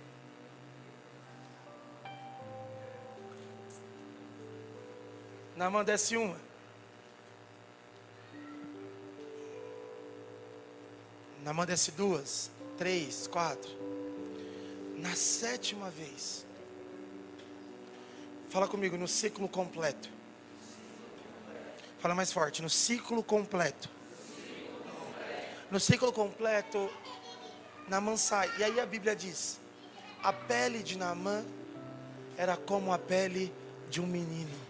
[5.56, 6.36] Namã desce uma.
[11.44, 13.70] Namã desce duas, três, quatro.
[14.96, 16.44] Na sétima vez.
[18.48, 20.08] Fala comigo, no ciclo completo.
[22.00, 23.88] Fala mais forte, no ciclo completo.
[25.70, 26.90] No ciclo completo,
[27.88, 28.50] Naamã sai.
[28.58, 29.58] E aí a Bíblia diz:
[30.22, 31.44] a pele de Naamã
[32.36, 33.52] era como a pele
[33.88, 34.63] de um menino.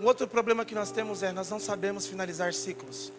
[0.00, 3.12] Um outro problema que nós temos é nós não sabemos finalizar ciclos.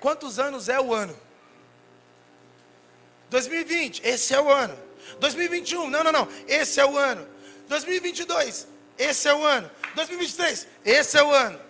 [0.00, 1.16] Quantos anos é o ano?
[3.30, 4.76] 2020, esse é o ano.
[5.20, 7.24] 2021, não, não, não, esse é o ano.
[7.68, 8.66] 2022,
[8.98, 9.70] esse é o ano.
[9.94, 11.60] 2023, esse é o ano.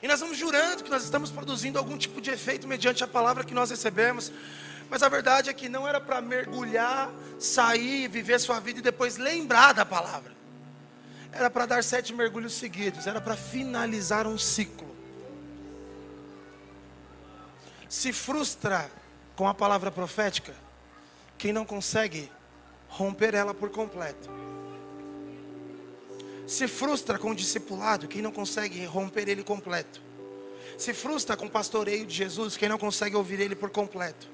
[0.00, 3.42] E nós vamos jurando que nós estamos produzindo algum tipo de efeito mediante a palavra
[3.42, 4.30] que nós recebemos.
[4.94, 9.16] Mas a verdade é que não era para mergulhar, sair, viver sua vida e depois
[9.16, 10.32] lembrar da palavra.
[11.32, 14.94] Era para dar sete mergulhos seguidos, era para finalizar um ciclo.
[17.88, 18.88] Se frustra
[19.34, 20.54] com a palavra profética
[21.36, 22.30] quem não consegue
[22.88, 24.30] romper ela por completo.
[26.46, 30.00] Se frustra com o discipulado quem não consegue romper ele completo.
[30.78, 34.33] Se frustra com o pastoreio de Jesus quem não consegue ouvir ele por completo.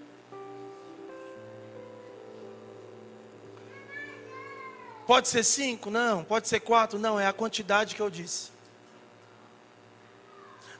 [5.11, 5.91] Pode ser cinco?
[5.91, 6.23] Não.
[6.23, 6.97] Pode ser quatro?
[6.97, 7.19] Não.
[7.19, 8.53] É a quantidade que eu disse.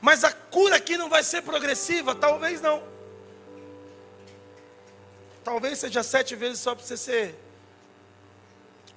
[0.01, 2.15] Mas a cura aqui não vai ser progressiva?
[2.15, 2.81] Talvez não.
[5.43, 7.35] Talvez seja sete vezes só para você ser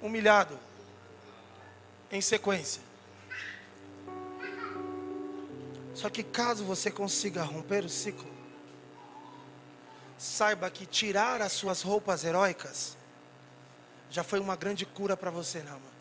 [0.00, 0.56] humilhado
[2.12, 2.80] em sequência.
[5.96, 8.30] Só que caso você consiga romper o ciclo,
[10.16, 12.96] saiba que tirar as suas roupas heróicas
[14.14, 15.92] já foi uma grande cura para você, Nama.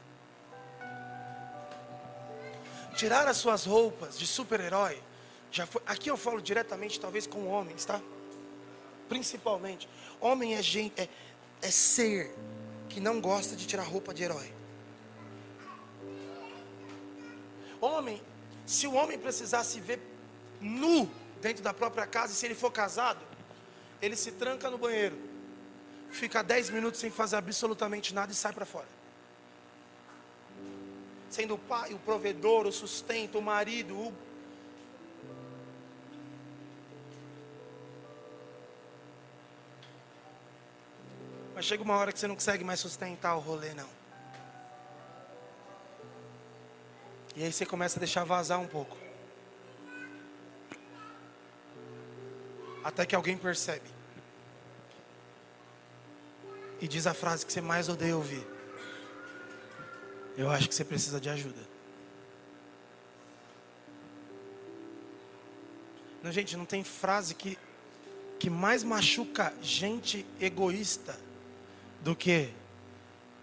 [2.96, 5.02] Tirar as suas roupas de super-herói,
[5.52, 5.82] já foi.
[5.88, 8.00] Aqui eu falo diretamente, talvez com homens, tá?
[9.10, 9.90] Principalmente,
[10.22, 11.10] homem é gente, é,
[11.60, 12.32] é ser
[12.88, 14.54] que não gosta de tirar roupa de herói.
[17.82, 18.22] Homem,
[18.64, 20.00] se o homem precisar se ver
[20.62, 21.10] nu
[21.42, 23.22] dentro da própria casa, e se ele for casado,
[24.00, 25.33] ele se tranca no banheiro
[26.14, 28.88] fica 10 minutos sem fazer absolutamente nada e sai para fora.
[31.30, 34.14] Sendo o pai, o provedor, o sustento, o marido, o...
[41.56, 43.90] Mas chega uma hora que você não consegue mais sustentar o rolê, não.
[47.36, 48.96] E aí você começa a deixar vazar um pouco.
[52.84, 53.93] Até que alguém percebe
[56.82, 58.46] e diz a frase que você mais odeia ouvir.
[60.38, 61.62] Eu acho que você precisa de ajuda.
[66.24, 67.58] Não, gente, não tem frase que,
[68.40, 71.20] que mais machuca gente egoísta
[72.02, 72.50] do que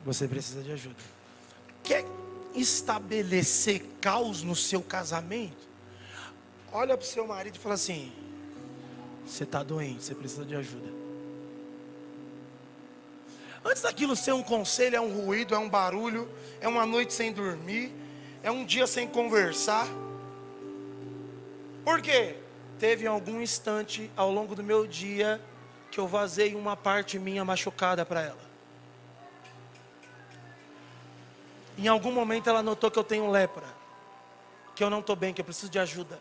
[0.04, 0.96] você precisa de ajuda.
[1.84, 2.04] Quer
[2.54, 5.68] estabelecer caos no seu casamento?
[6.72, 8.12] Olha para o seu marido e fala assim:
[9.26, 10.99] você está doente, você precisa de ajuda.
[13.64, 16.28] Antes daquilo ser um conselho, é um ruído, é um barulho,
[16.60, 17.92] é uma noite sem dormir,
[18.42, 19.86] é um dia sem conversar.
[21.84, 22.36] Por quê?
[22.78, 25.40] Teve algum instante ao longo do meu dia
[25.90, 28.50] que eu vazei uma parte minha machucada para ela.
[31.76, 33.66] Em algum momento ela notou que eu tenho lepra,
[34.74, 36.18] que eu não estou bem, que eu preciso de ajuda.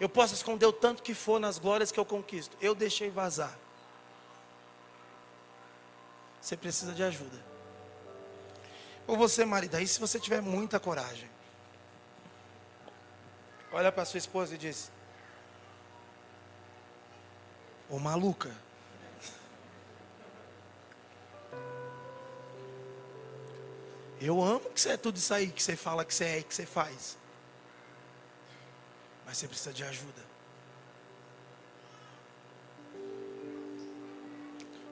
[0.00, 2.56] Eu posso esconder o tanto que for nas glórias que eu conquisto.
[2.60, 3.56] Eu deixei vazar
[6.40, 7.38] você precisa de ajuda.
[9.06, 11.28] Ou você, marido, aí se você tiver muita coragem,
[13.72, 14.90] olha para sua esposa e diz:
[17.88, 18.54] Ô maluca,
[24.20, 26.54] eu amo que você é tudo isso aí que você fala que você é que
[26.54, 27.16] você faz,
[29.26, 30.29] mas você precisa de ajuda.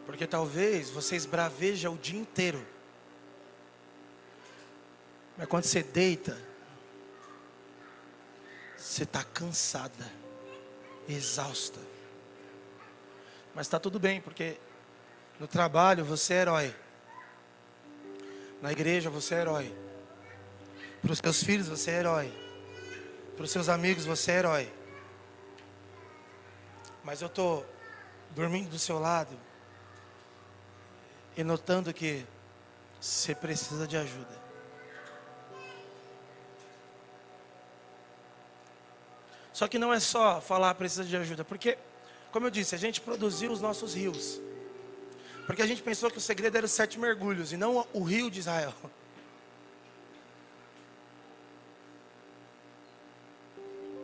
[0.08, 2.66] Porque talvez você esbraveja o dia inteiro.
[5.36, 6.42] Mas quando você deita,
[8.74, 10.10] você está cansada,
[11.06, 11.78] exausta.
[13.54, 14.56] Mas está tudo bem, porque
[15.38, 16.74] no trabalho você é herói.
[18.62, 19.74] Na igreja você é herói.
[21.02, 22.32] Para os seus filhos você é herói.
[23.36, 24.72] Para os seus amigos você é herói.
[27.04, 27.66] Mas eu estou
[28.34, 29.47] dormindo do seu lado
[31.38, 32.26] e notando que
[33.00, 34.36] você precisa de ajuda.
[39.52, 41.78] Só que não é só falar precisa de ajuda, porque,
[42.32, 44.40] como eu disse, a gente produziu os nossos rios.
[45.46, 48.28] Porque a gente pensou que o segredo era os sete mergulhos e não o rio
[48.32, 48.74] de Israel.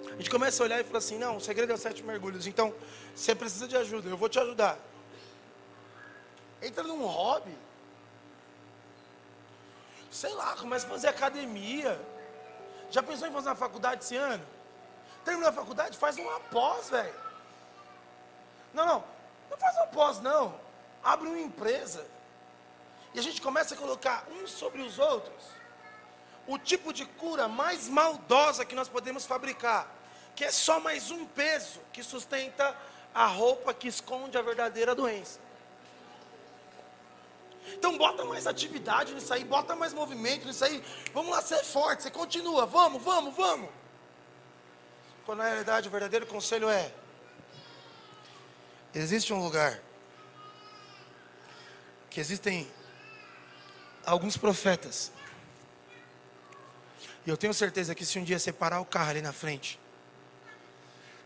[0.06, 2.46] A gente começa a olhar e fala assim: não, o segredo é os sete mergulhos.
[2.46, 2.72] Então,
[3.12, 4.78] você precisa de ajuda, eu vou te ajudar.
[6.64, 7.54] Entra num hobby.
[10.10, 12.00] Sei lá, começa a fazer academia.
[12.90, 14.44] Já pensou em fazer uma faculdade esse ano?
[15.24, 17.14] Terminou a faculdade, faz uma pós, velho.
[18.72, 19.04] Não, não,
[19.50, 20.54] não faz uma pós, não.
[21.02, 22.06] Abre uma empresa.
[23.12, 25.44] E a gente começa a colocar uns sobre os outros.
[26.46, 29.86] O tipo de cura mais maldosa que nós podemos fabricar.
[30.34, 32.74] Que é só mais um peso que sustenta
[33.14, 35.43] a roupa que esconde a verdadeira doença.
[37.72, 40.82] Então bota mais atividade nisso aí, bota mais movimento nisso aí.
[41.12, 43.70] Vamos lá ser forte, você continua, vamos, vamos, vamos.
[45.24, 46.92] Quando na realidade o verdadeiro conselho é:
[48.94, 49.80] existe um lugar
[52.10, 52.70] que existem
[54.04, 55.10] alguns profetas.
[57.26, 59.80] E eu tenho certeza que se um dia você parar o carro ali na frente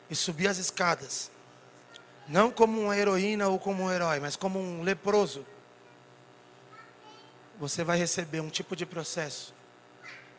[0.08, 1.30] e subir as escadas,
[2.28, 5.44] não como uma heroína ou como um herói, mas como um leproso,
[7.58, 9.52] você vai receber um tipo de processo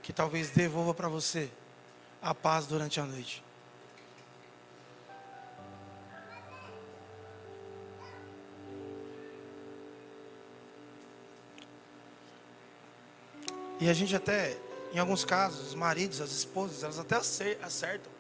[0.02, 1.50] que talvez devolva para você
[2.22, 3.44] a paz durante a noite.
[13.82, 14.58] E a gente até,
[14.94, 18.12] em alguns casos, os maridos, as esposas, elas até acertam.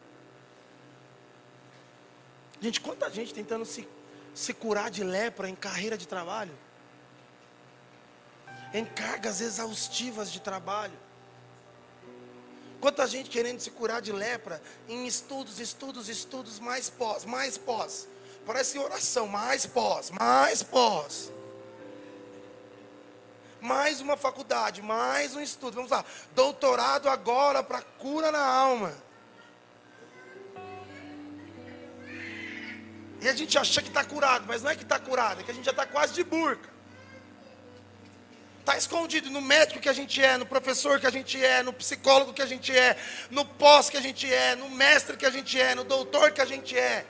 [2.62, 3.88] Gente, quanta gente tentando se,
[4.34, 6.54] se curar de lepra em carreira de trabalho,
[8.74, 10.98] em cargas exaustivas de trabalho.
[12.80, 18.08] Quanta gente querendo se curar de lepra em estudos, estudos, estudos, mais pós, mais pós.
[18.46, 21.32] Parece oração, mais pós, mais pós
[23.62, 25.76] mais uma faculdade, mais um estudo.
[25.76, 26.04] Vamos lá,
[26.34, 28.94] doutorado agora para cura na alma.
[33.22, 35.52] E a gente acha que está curado, mas não é que está curado, é que
[35.52, 36.70] a gente já está quase de burca.
[38.70, 41.74] Está escondido no médico que a gente é, no professor que a gente é, no
[41.74, 42.96] psicólogo que a gente é,
[43.32, 46.40] no pós que a gente é, no mestre que a gente é, no doutor que
[46.40, 47.04] a gente é.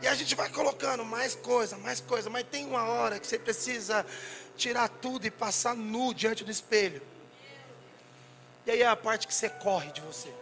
[0.00, 3.36] E a gente vai colocando mais coisa, mais coisa, mas tem uma hora que você
[3.36, 4.06] precisa
[4.56, 7.02] tirar tudo e passar nu diante do espelho.
[8.64, 10.32] E aí é a parte que você corre de você.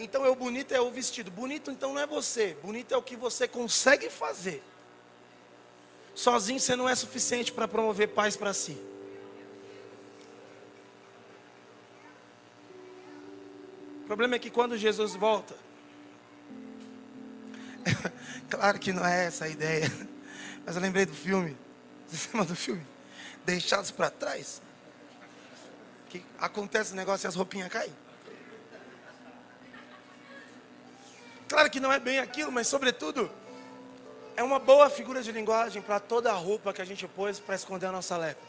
[0.00, 1.30] Então é o bonito é o vestido.
[1.30, 2.56] Bonito então não é você.
[2.60, 4.60] Bonito é o que você consegue fazer.
[6.18, 8.76] Sozinho você não é suficiente para promover paz para si.
[14.02, 15.54] O problema é que quando Jesus volta,
[18.50, 19.88] claro que não é essa a ideia.
[20.66, 21.56] Mas eu lembrei do filme.
[22.10, 22.84] Você lembra do filme?
[23.46, 24.60] Deixados para trás.
[26.10, 27.94] Que acontece o negócio e as roupinhas caem.
[31.46, 33.30] Claro que não é bem aquilo, mas sobretudo
[34.38, 37.56] é uma boa figura de linguagem para toda a roupa que a gente pôs para
[37.56, 38.46] esconder a nossa lepra.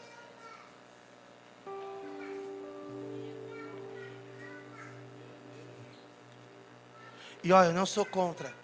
[7.42, 8.60] E olha, eu não sou contra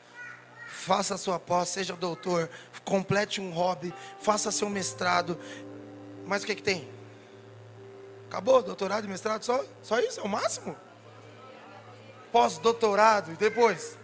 [0.68, 2.48] faça a sua pós, seja doutor,
[2.84, 5.36] complete um hobby, faça seu mestrado.
[6.24, 6.88] Mas o que, que tem?
[8.28, 8.62] Acabou?
[8.62, 9.42] Doutorado e mestrado?
[9.42, 10.20] Só, só isso?
[10.20, 10.76] É o máximo?
[12.30, 13.98] Pós-doutorado e depois?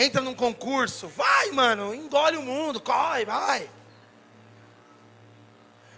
[0.00, 1.08] Entra num concurso.
[1.08, 3.68] Vai, mano, engole o mundo, corre, vai.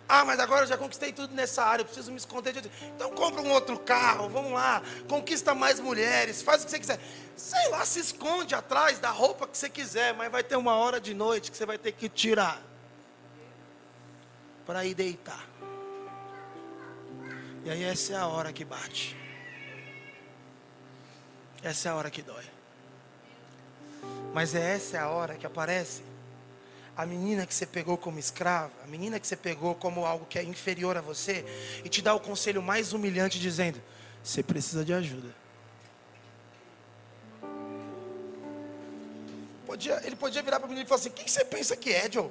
[0.08, 2.54] Ah, mas agora eu já conquistei tudo nessa área, eu preciso me esconder.
[2.54, 2.70] De...
[2.96, 6.98] Então compra um outro carro, vamos lá, conquista mais mulheres, faz o que você quiser.
[7.36, 10.98] Sei lá, se esconde atrás da roupa que você quiser, mas vai ter uma hora
[10.98, 12.60] de noite que você vai ter que tirar
[14.66, 15.46] para ir deitar.
[17.66, 19.14] E aí essa é a hora que bate.
[21.62, 22.59] Essa é a hora que dói.
[24.32, 26.02] Mas é essa a hora que aparece
[26.96, 30.38] a menina que você pegou como escrava, a menina que você pegou como algo que
[30.38, 31.44] é inferior a você,
[31.84, 33.80] e te dá o conselho mais humilhante dizendo:
[34.22, 35.34] você precisa de ajuda.
[39.66, 42.10] Podia, ele podia virar para a menina e falar assim: quem você pensa que é,
[42.10, 42.30] Joe?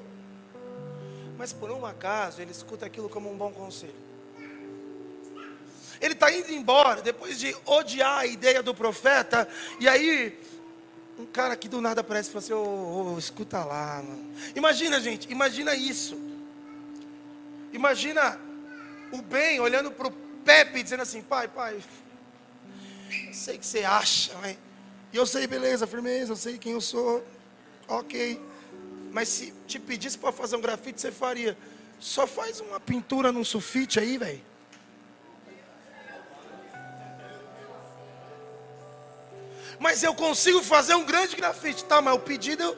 [1.37, 3.95] Mas por um acaso ele escuta aquilo como um bom conselho.
[5.99, 9.47] Ele está indo embora depois de odiar a ideia do profeta,
[9.79, 10.39] e aí
[11.19, 14.33] um cara que do nada aparece e fala assim: ô, oh, escuta lá, mano.
[14.55, 16.17] Imagina, gente, imagina isso.
[17.73, 18.39] Imagina
[19.11, 20.11] o bem olhando para o
[20.45, 21.75] Pepe dizendo assim: pai, pai,
[23.27, 24.57] eu sei que você acha, mas.
[25.11, 27.25] E eu sei, beleza, firmeza, eu sei quem eu sou.
[27.87, 28.41] Ok.
[29.11, 31.57] Mas se te pedisse para fazer um grafite, você faria.
[31.99, 34.41] Só faz uma pintura num sulfite aí, velho.
[39.79, 41.85] Mas eu consigo fazer um grande grafite.
[41.85, 42.77] Tá, mas o pedido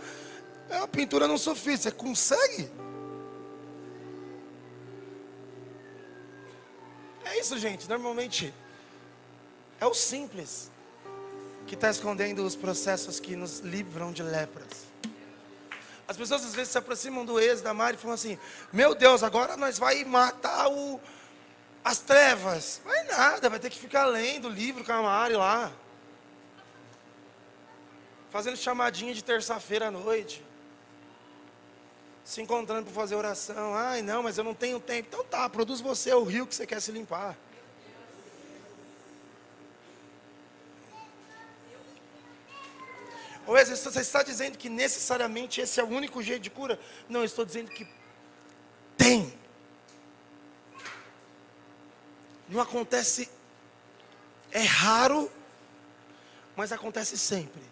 [0.69, 1.89] é uma pintura não sofista.
[1.89, 2.71] Você consegue?
[7.25, 7.89] É isso, gente.
[7.89, 8.53] Normalmente
[9.79, 10.69] é o simples
[11.65, 14.91] que está escondendo os processos que nos livram de lepras.
[16.07, 18.37] As pessoas às vezes se aproximam do ex da Mari e falam assim:
[18.71, 20.99] Meu Deus, agora nós vai matar o,
[21.83, 22.81] as trevas.
[22.85, 25.71] Vai nada, vai ter que ficar lendo o livro com a Mari lá
[28.31, 30.43] fazendo chamadinha de terça-feira à noite,
[32.23, 33.75] se encontrando para fazer oração.
[33.75, 35.09] Ai, não, mas eu não tenho tempo.
[35.09, 37.37] Então tá, produz você o rio que você quer se limpar.
[43.45, 46.79] Ou você está dizendo que necessariamente esse é o único jeito de cura?
[47.09, 47.85] Não, eu estou dizendo que
[48.95, 49.33] tem.
[52.47, 53.29] Não acontece,
[54.51, 55.29] é raro,
[56.55, 57.70] mas acontece sempre.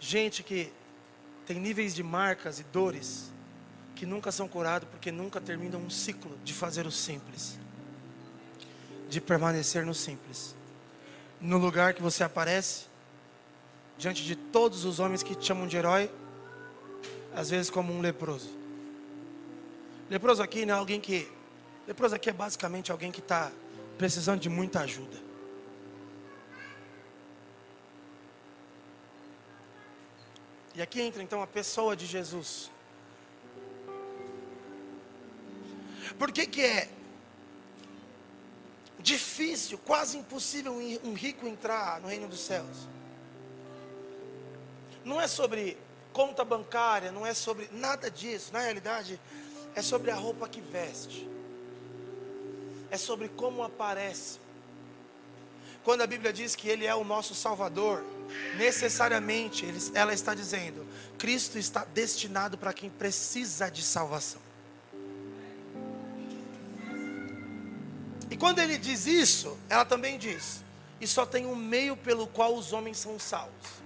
[0.00, 0.72] Gente que
[1.46, 3.30] tem níveis de marcas e dores
[3.96, 7.58] que nunca são curados porque nunca terminam um ciclo de fazer o simples,
[9.08, 10.54] de permanecer no simples.
[11.40, 12.84] No lugar que você aparece,
[13.96, 16.10] diante de todos os homens que te chamam de herói,
[17.34, 18.50] às vezes como um leproso.
[20.08, 21.30] Leproso aqui não é alguém que.
[21.86, 23.50] Leproso aqui é basicamente alguém que está
[23.96, 25.27] precisando de muita ajuda.
[30.78, 32.70] E aqui entra então a pessoa de Jesus.
[36.16, 36.88] Por que, que é
[39.00, 40.72] difícil, quase impossível
[41.02, 42.86] um rico entrar no reino dos céus?
[45.04, 45.76] Não é sobre
[46.12, 48.52] conta bancária, não é sobre nada disso.
[48.52, 49.20] Na realidade,
[49.74, 51.28] é sobre a roupa que veste,
[52.88, 54.38] é sobre como aparece.
[55.88, 58.04] Quando a Bíblia diz que Ele é o nosso Salvador,
[58.58, 59.64] necessariamente
[59.94, 60.86] ela está dizendo:
[61.16, 64.42] Cristo está destinado para quem precisa de salvação.
[68.30, 70.62] E quando ele diz isso, ela também diz:
[71.00, 73.80] e só tem um meio pelo qual os homens são salvos.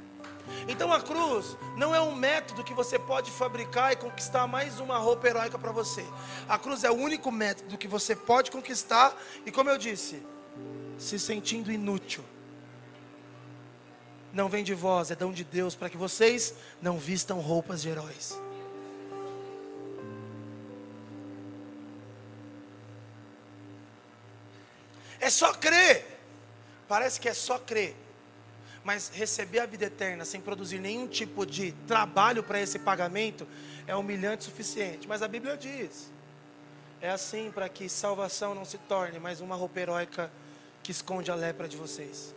[0.67, 4.99] Então a cruz não é um método que você pode fabricar e conquistar mais uma
[4.99, 6.05] roupa heróica para você.
[6.49, 10.21] A cruz é o único método que você pode conquistar e, como eu disse,
[11.03, 12.25] se sentindo inútil
[14.33, 17.91] não vem de vós, é dom de Deus, para que vocês não vistam roupas de
[17.91, 18.39] heróis.
[25.21, 26.19] É só crer.
[26.89, 27.95] Parece que é só crer.
[28.83, 33.47] Mas receber a vida eterna sem produzir nenhum tipo de trabalho para esse pagamento
[33.87, 35.07] é humilhante o suficiente.
[35.07, 36.11] Mas a Bíblia diz:
[37.01, 40.33] é assim para que salvação não se torne mais uma roupa heróica
[40.83, 42.35] que esconde a lepra de vocês.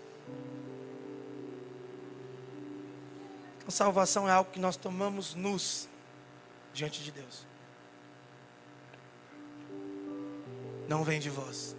[3.67, 5.87] A salvação é algo que nós tomamos nus
[6.73, 7.45] diante de Deus.
[10.87, 11.75] Não vem de vós.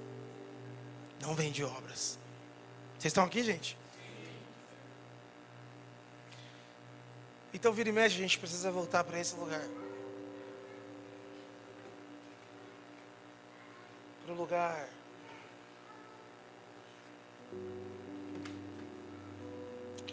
[1.21, 2.19] Não vem de obras.
[2.99, 3.77] Vocês estão aqui, gente?
[7.55, 9.65] Então, vira e mexe, a gente precisa voltar para esse lugar.
[14.25, 14.89] Para o lugar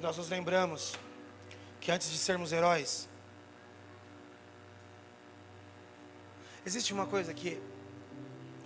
[0.04, 0.96] nós nos lembramos
[1.80, 3.08] que antes de sermos heróis,
[6.66, 7.58] existe uma coisa que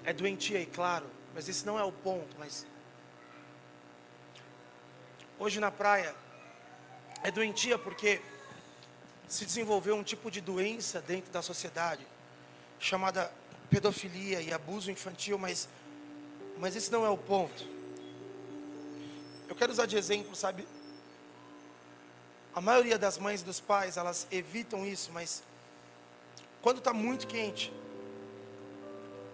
[0.03, 2.65] é doentia e claro, mas esse não é o ponto, mas
[5.37, 6.15] hoje na praia
[7.21, 8.19] é doentia porque
[9.27, 12.01] se desenvolveu um tipo de doença dentro da sociedade
[12.79, 13.31] chamada
[13.69, 15.69] pedofilia e abuso infantil, mas
[16.57, 17.63] mas esse não é o ponto.
[19.47, 20.67] Eu quero usar de exemplo, sabe,
[22.57, 25.43] a maioria das mães e dos pais, elas evitam isso, mas
[26.59, 27.71] quando está muito quente,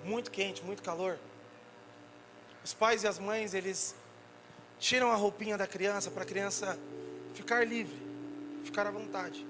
[0.03, 1.17] muito quente, muito calor,
[2.65, 3.95] os pais e as mães, eles
[4.77, 6.77] tiram a roupinha da criança para a criança
[7.33, 7.95] ficar livre,
[8.65, 9.47] ficar à vontade.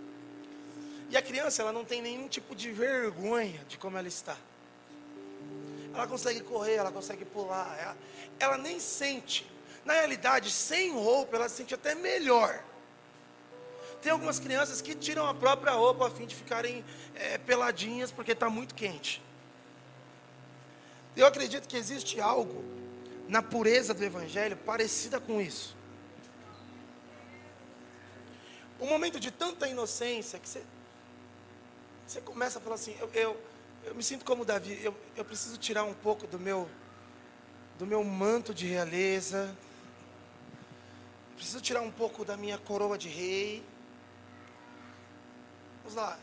[1.09, 4.37] E a criança, ela não tem nenhum tipo de vergonha de como ela está.
[5.91, 7.97] Ela consegue correr, ela consegue pular, ela,
[8.39, 9.51] ela nem sente.
[9.83, 12.63] Na realidade, sem roupa, ela se sente até melhor.
[14.03, 16.83] Tem algumas crianças que tiram a própria roupa a fim de ficarem
[17.15, 19.21] é, peladinhas porque está muito quente.
[21.15, 22.65] Eu acredito que existe algo
[23.29, 25.73] na pureza do Evangelho parecida com isso.
[28.81, 30.61] Um momento de tanta inocência que você,
[32.05, 33.41] você começa a falar assim: eu, eu,
[33.85, 36.67] eu me sinto como Davi, eu, eu preciso tirar um pouco do meu,
[37.79, 39.55] do meu manto de realeza,
[41.37, 43.63] preciso tirar um pouco da minha coroa de rei.
[45.83, 46.17] Vamos lá,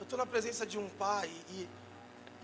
[0.00, 1.68] eu estou na presença de um pai e,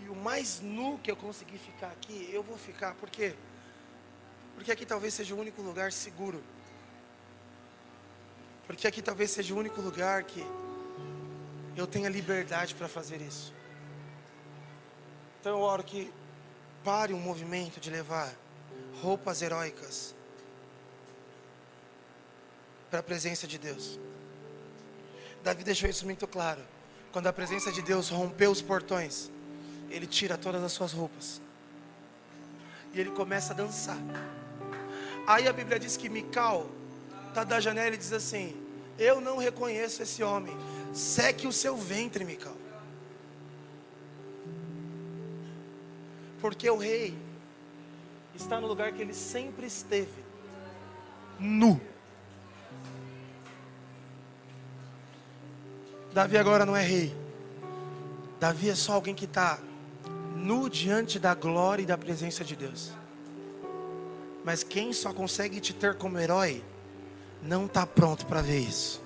[0.01, 3.33] e o mais nu que eu conseguir ficar aqui, eu vou ficar, por quê?
[4.53, 6.43] Porque aqui talvez seja o único lugar seguro.
[8.67, 10.45] Porque aqui talvez seja o único lugar que
[11.75, 13.51] eu tenha liberdade para fazer isso.
[15.39, 16.13] Então eu oro que
[16.83, 18.31] pare um movimento de levar
[19.01, 20.13] roupas heróicas
[22.91, 23.97] para a presença de Deus.
[25.49, 26.61] Davi deixou isso muito claro.
[27.11, 29.31] Quando a presença de Deus rompeu os portões,
[29.89, 31.41] ele tira todas as suas roupas.
[32.93, 33.97] E ele começa a dançar.
[35.25, 36.69] Aí a Bíblia diz que Mical
[37.29, 38.55] está da janela e diz assim:
[38.99, 40.55] Eu não reconheço esse homem.
[40.93, 42.55] Seque o seu ventre, Mical.
[46.39, 47.17] Porque o rei
[48.35, 50.23] está no lugar que ele sempre esteve
[51.39, 51.81] nu.
[56.13, 57.15] Davi agora não é rei.
[58.39, 59.59] Davi é só alguém que está
[60.35, 62.91] nu diante da glória e da presença de Deus.
[64.43, 66.63] Mas quem só consegue te ter como herói,
[67.41, 69.01] não está pronto para ver isso.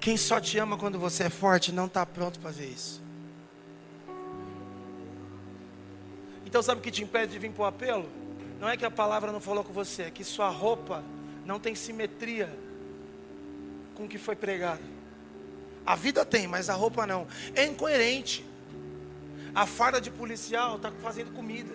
[0.00, 3.00] Quem só te ama quando você é forte, não está pronto para ver isso.
[6.46, 8.19] Então, sabe o que te impede de vir para o apelo?
[8.60, 11.02] Não é que a palavra não falou com você, é que sua roupa
[11.46, 12.54] não tem simetria
[13.94, 14.82] com o que foi pregado.
[15.86, 17.26] A vida tem, mas a roupa não.
[17.54, 18.44] É incoerente.
[19.54, 21.74] A farda de policial está fazendo comida.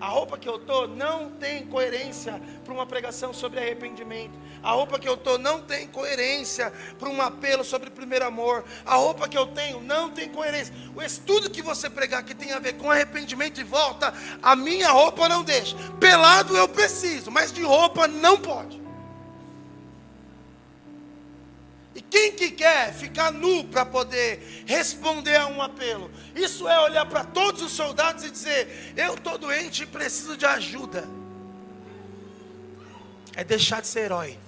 [0.00, 4.32] A roupa que eu tô não tem coerência para uma pregação sobre arrependimento.
[4.62, 8.64] A roupa que eu tô não tem coerência para um apelo sobre primeiro amor.
[8.86, 10.74] A roupa que eu tenho não tem coerência.
[10.96, 14.90] O estudo que você pregar que tem a ver com arrependimento e volta, a minha
[14.90, 15.76] roupa não deixa.
[16.00, 18.80] Pelado eu preciso, mas de roupa não pode.
[21.94, 26.10] E quem que quer ficar nu para poder responder a um apelo?
[26.34, 30.46] Isso é olhar para todos os soldados e dizer: Eu estou doente e preciso de
[30.46, 31.08] ajuda.
[33.34, 34.38] É deixar de ser herói.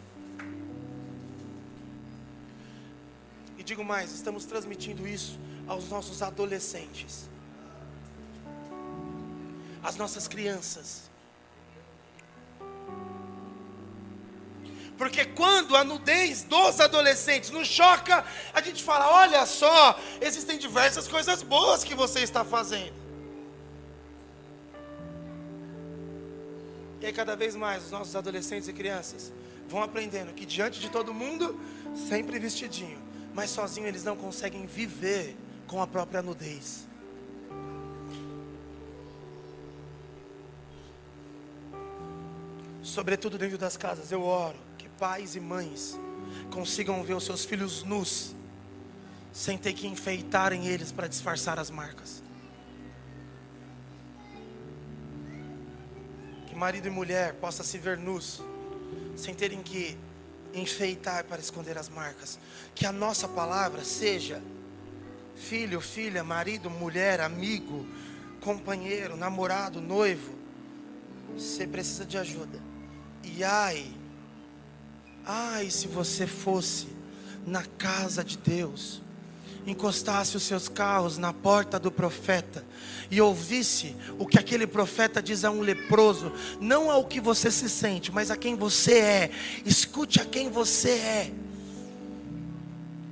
[3.58, 7.28] E digo mais: estamos transmitindo isso aos nossos adolescentes,
[9.82, 11.11] às nossas crianças.
[15.02, 18.24] Porque quando a nudez dos adolescentes nos choca,
[18.54, 22.94] a gente fala: olha só, existem diversas coisas boas que você está fazendo.
[27.00, 29.32] E aí, cada vez mais, os nossos adolescentes e crianças
[29.68, 31.58] vão aprendendo que diante de todo mundo,
[32.08, 33.02] sempre vestidinho,
[33.34, 35.36] mas sozinho eles não conseguem viver
[35.66, 36.86] com a própria nudez.
[42.92, 44.58] Sobretudo dentro das casas, eu oro
[44.98, 45.98] pais e mães
[46.52, 48.36] consigam ver os seus filhos nus,
[49.32, 52.22] sem ter que enfeitarem eles para disfarçar as marcas.
[56.46, 58.40] Que marido e mulher possam se ver nus,
[59.16, 59.96] sem terem que
[60.54, 62.38] enfeitar para esconder as marcas.
[62.74, 64.40] Que a nossa palavra seja
[65.34, 67.86] filho, filha, marido, mulher, amigo,
[68.40, 70.32] companheiro, namorado, noivo.
[71.34, 72.71] Você precisa de ajuda.
[73.24, 73.86] E ai,
[75.24, 76.88] Ai, se você fosse
[77.46, 79.00] na casa de Deus,
[79.64, 82.64] encostasse os seus carros na porta do profeta
[83.08, 87.68] e ouvisse o que aquele profeta diz a um leproso, não ao que você se
[87.68, 89.30] sente, mas a quem você é.
[89.64, 91.32] Escute a quem você é.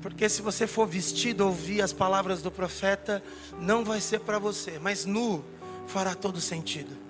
[0.02, 3.22] Porque se você for vestido ouvir as palavras do profeta,
[3.60, 5.44] não vai ser para você, mas nu
[5.86, 7.09] fará todo sentido.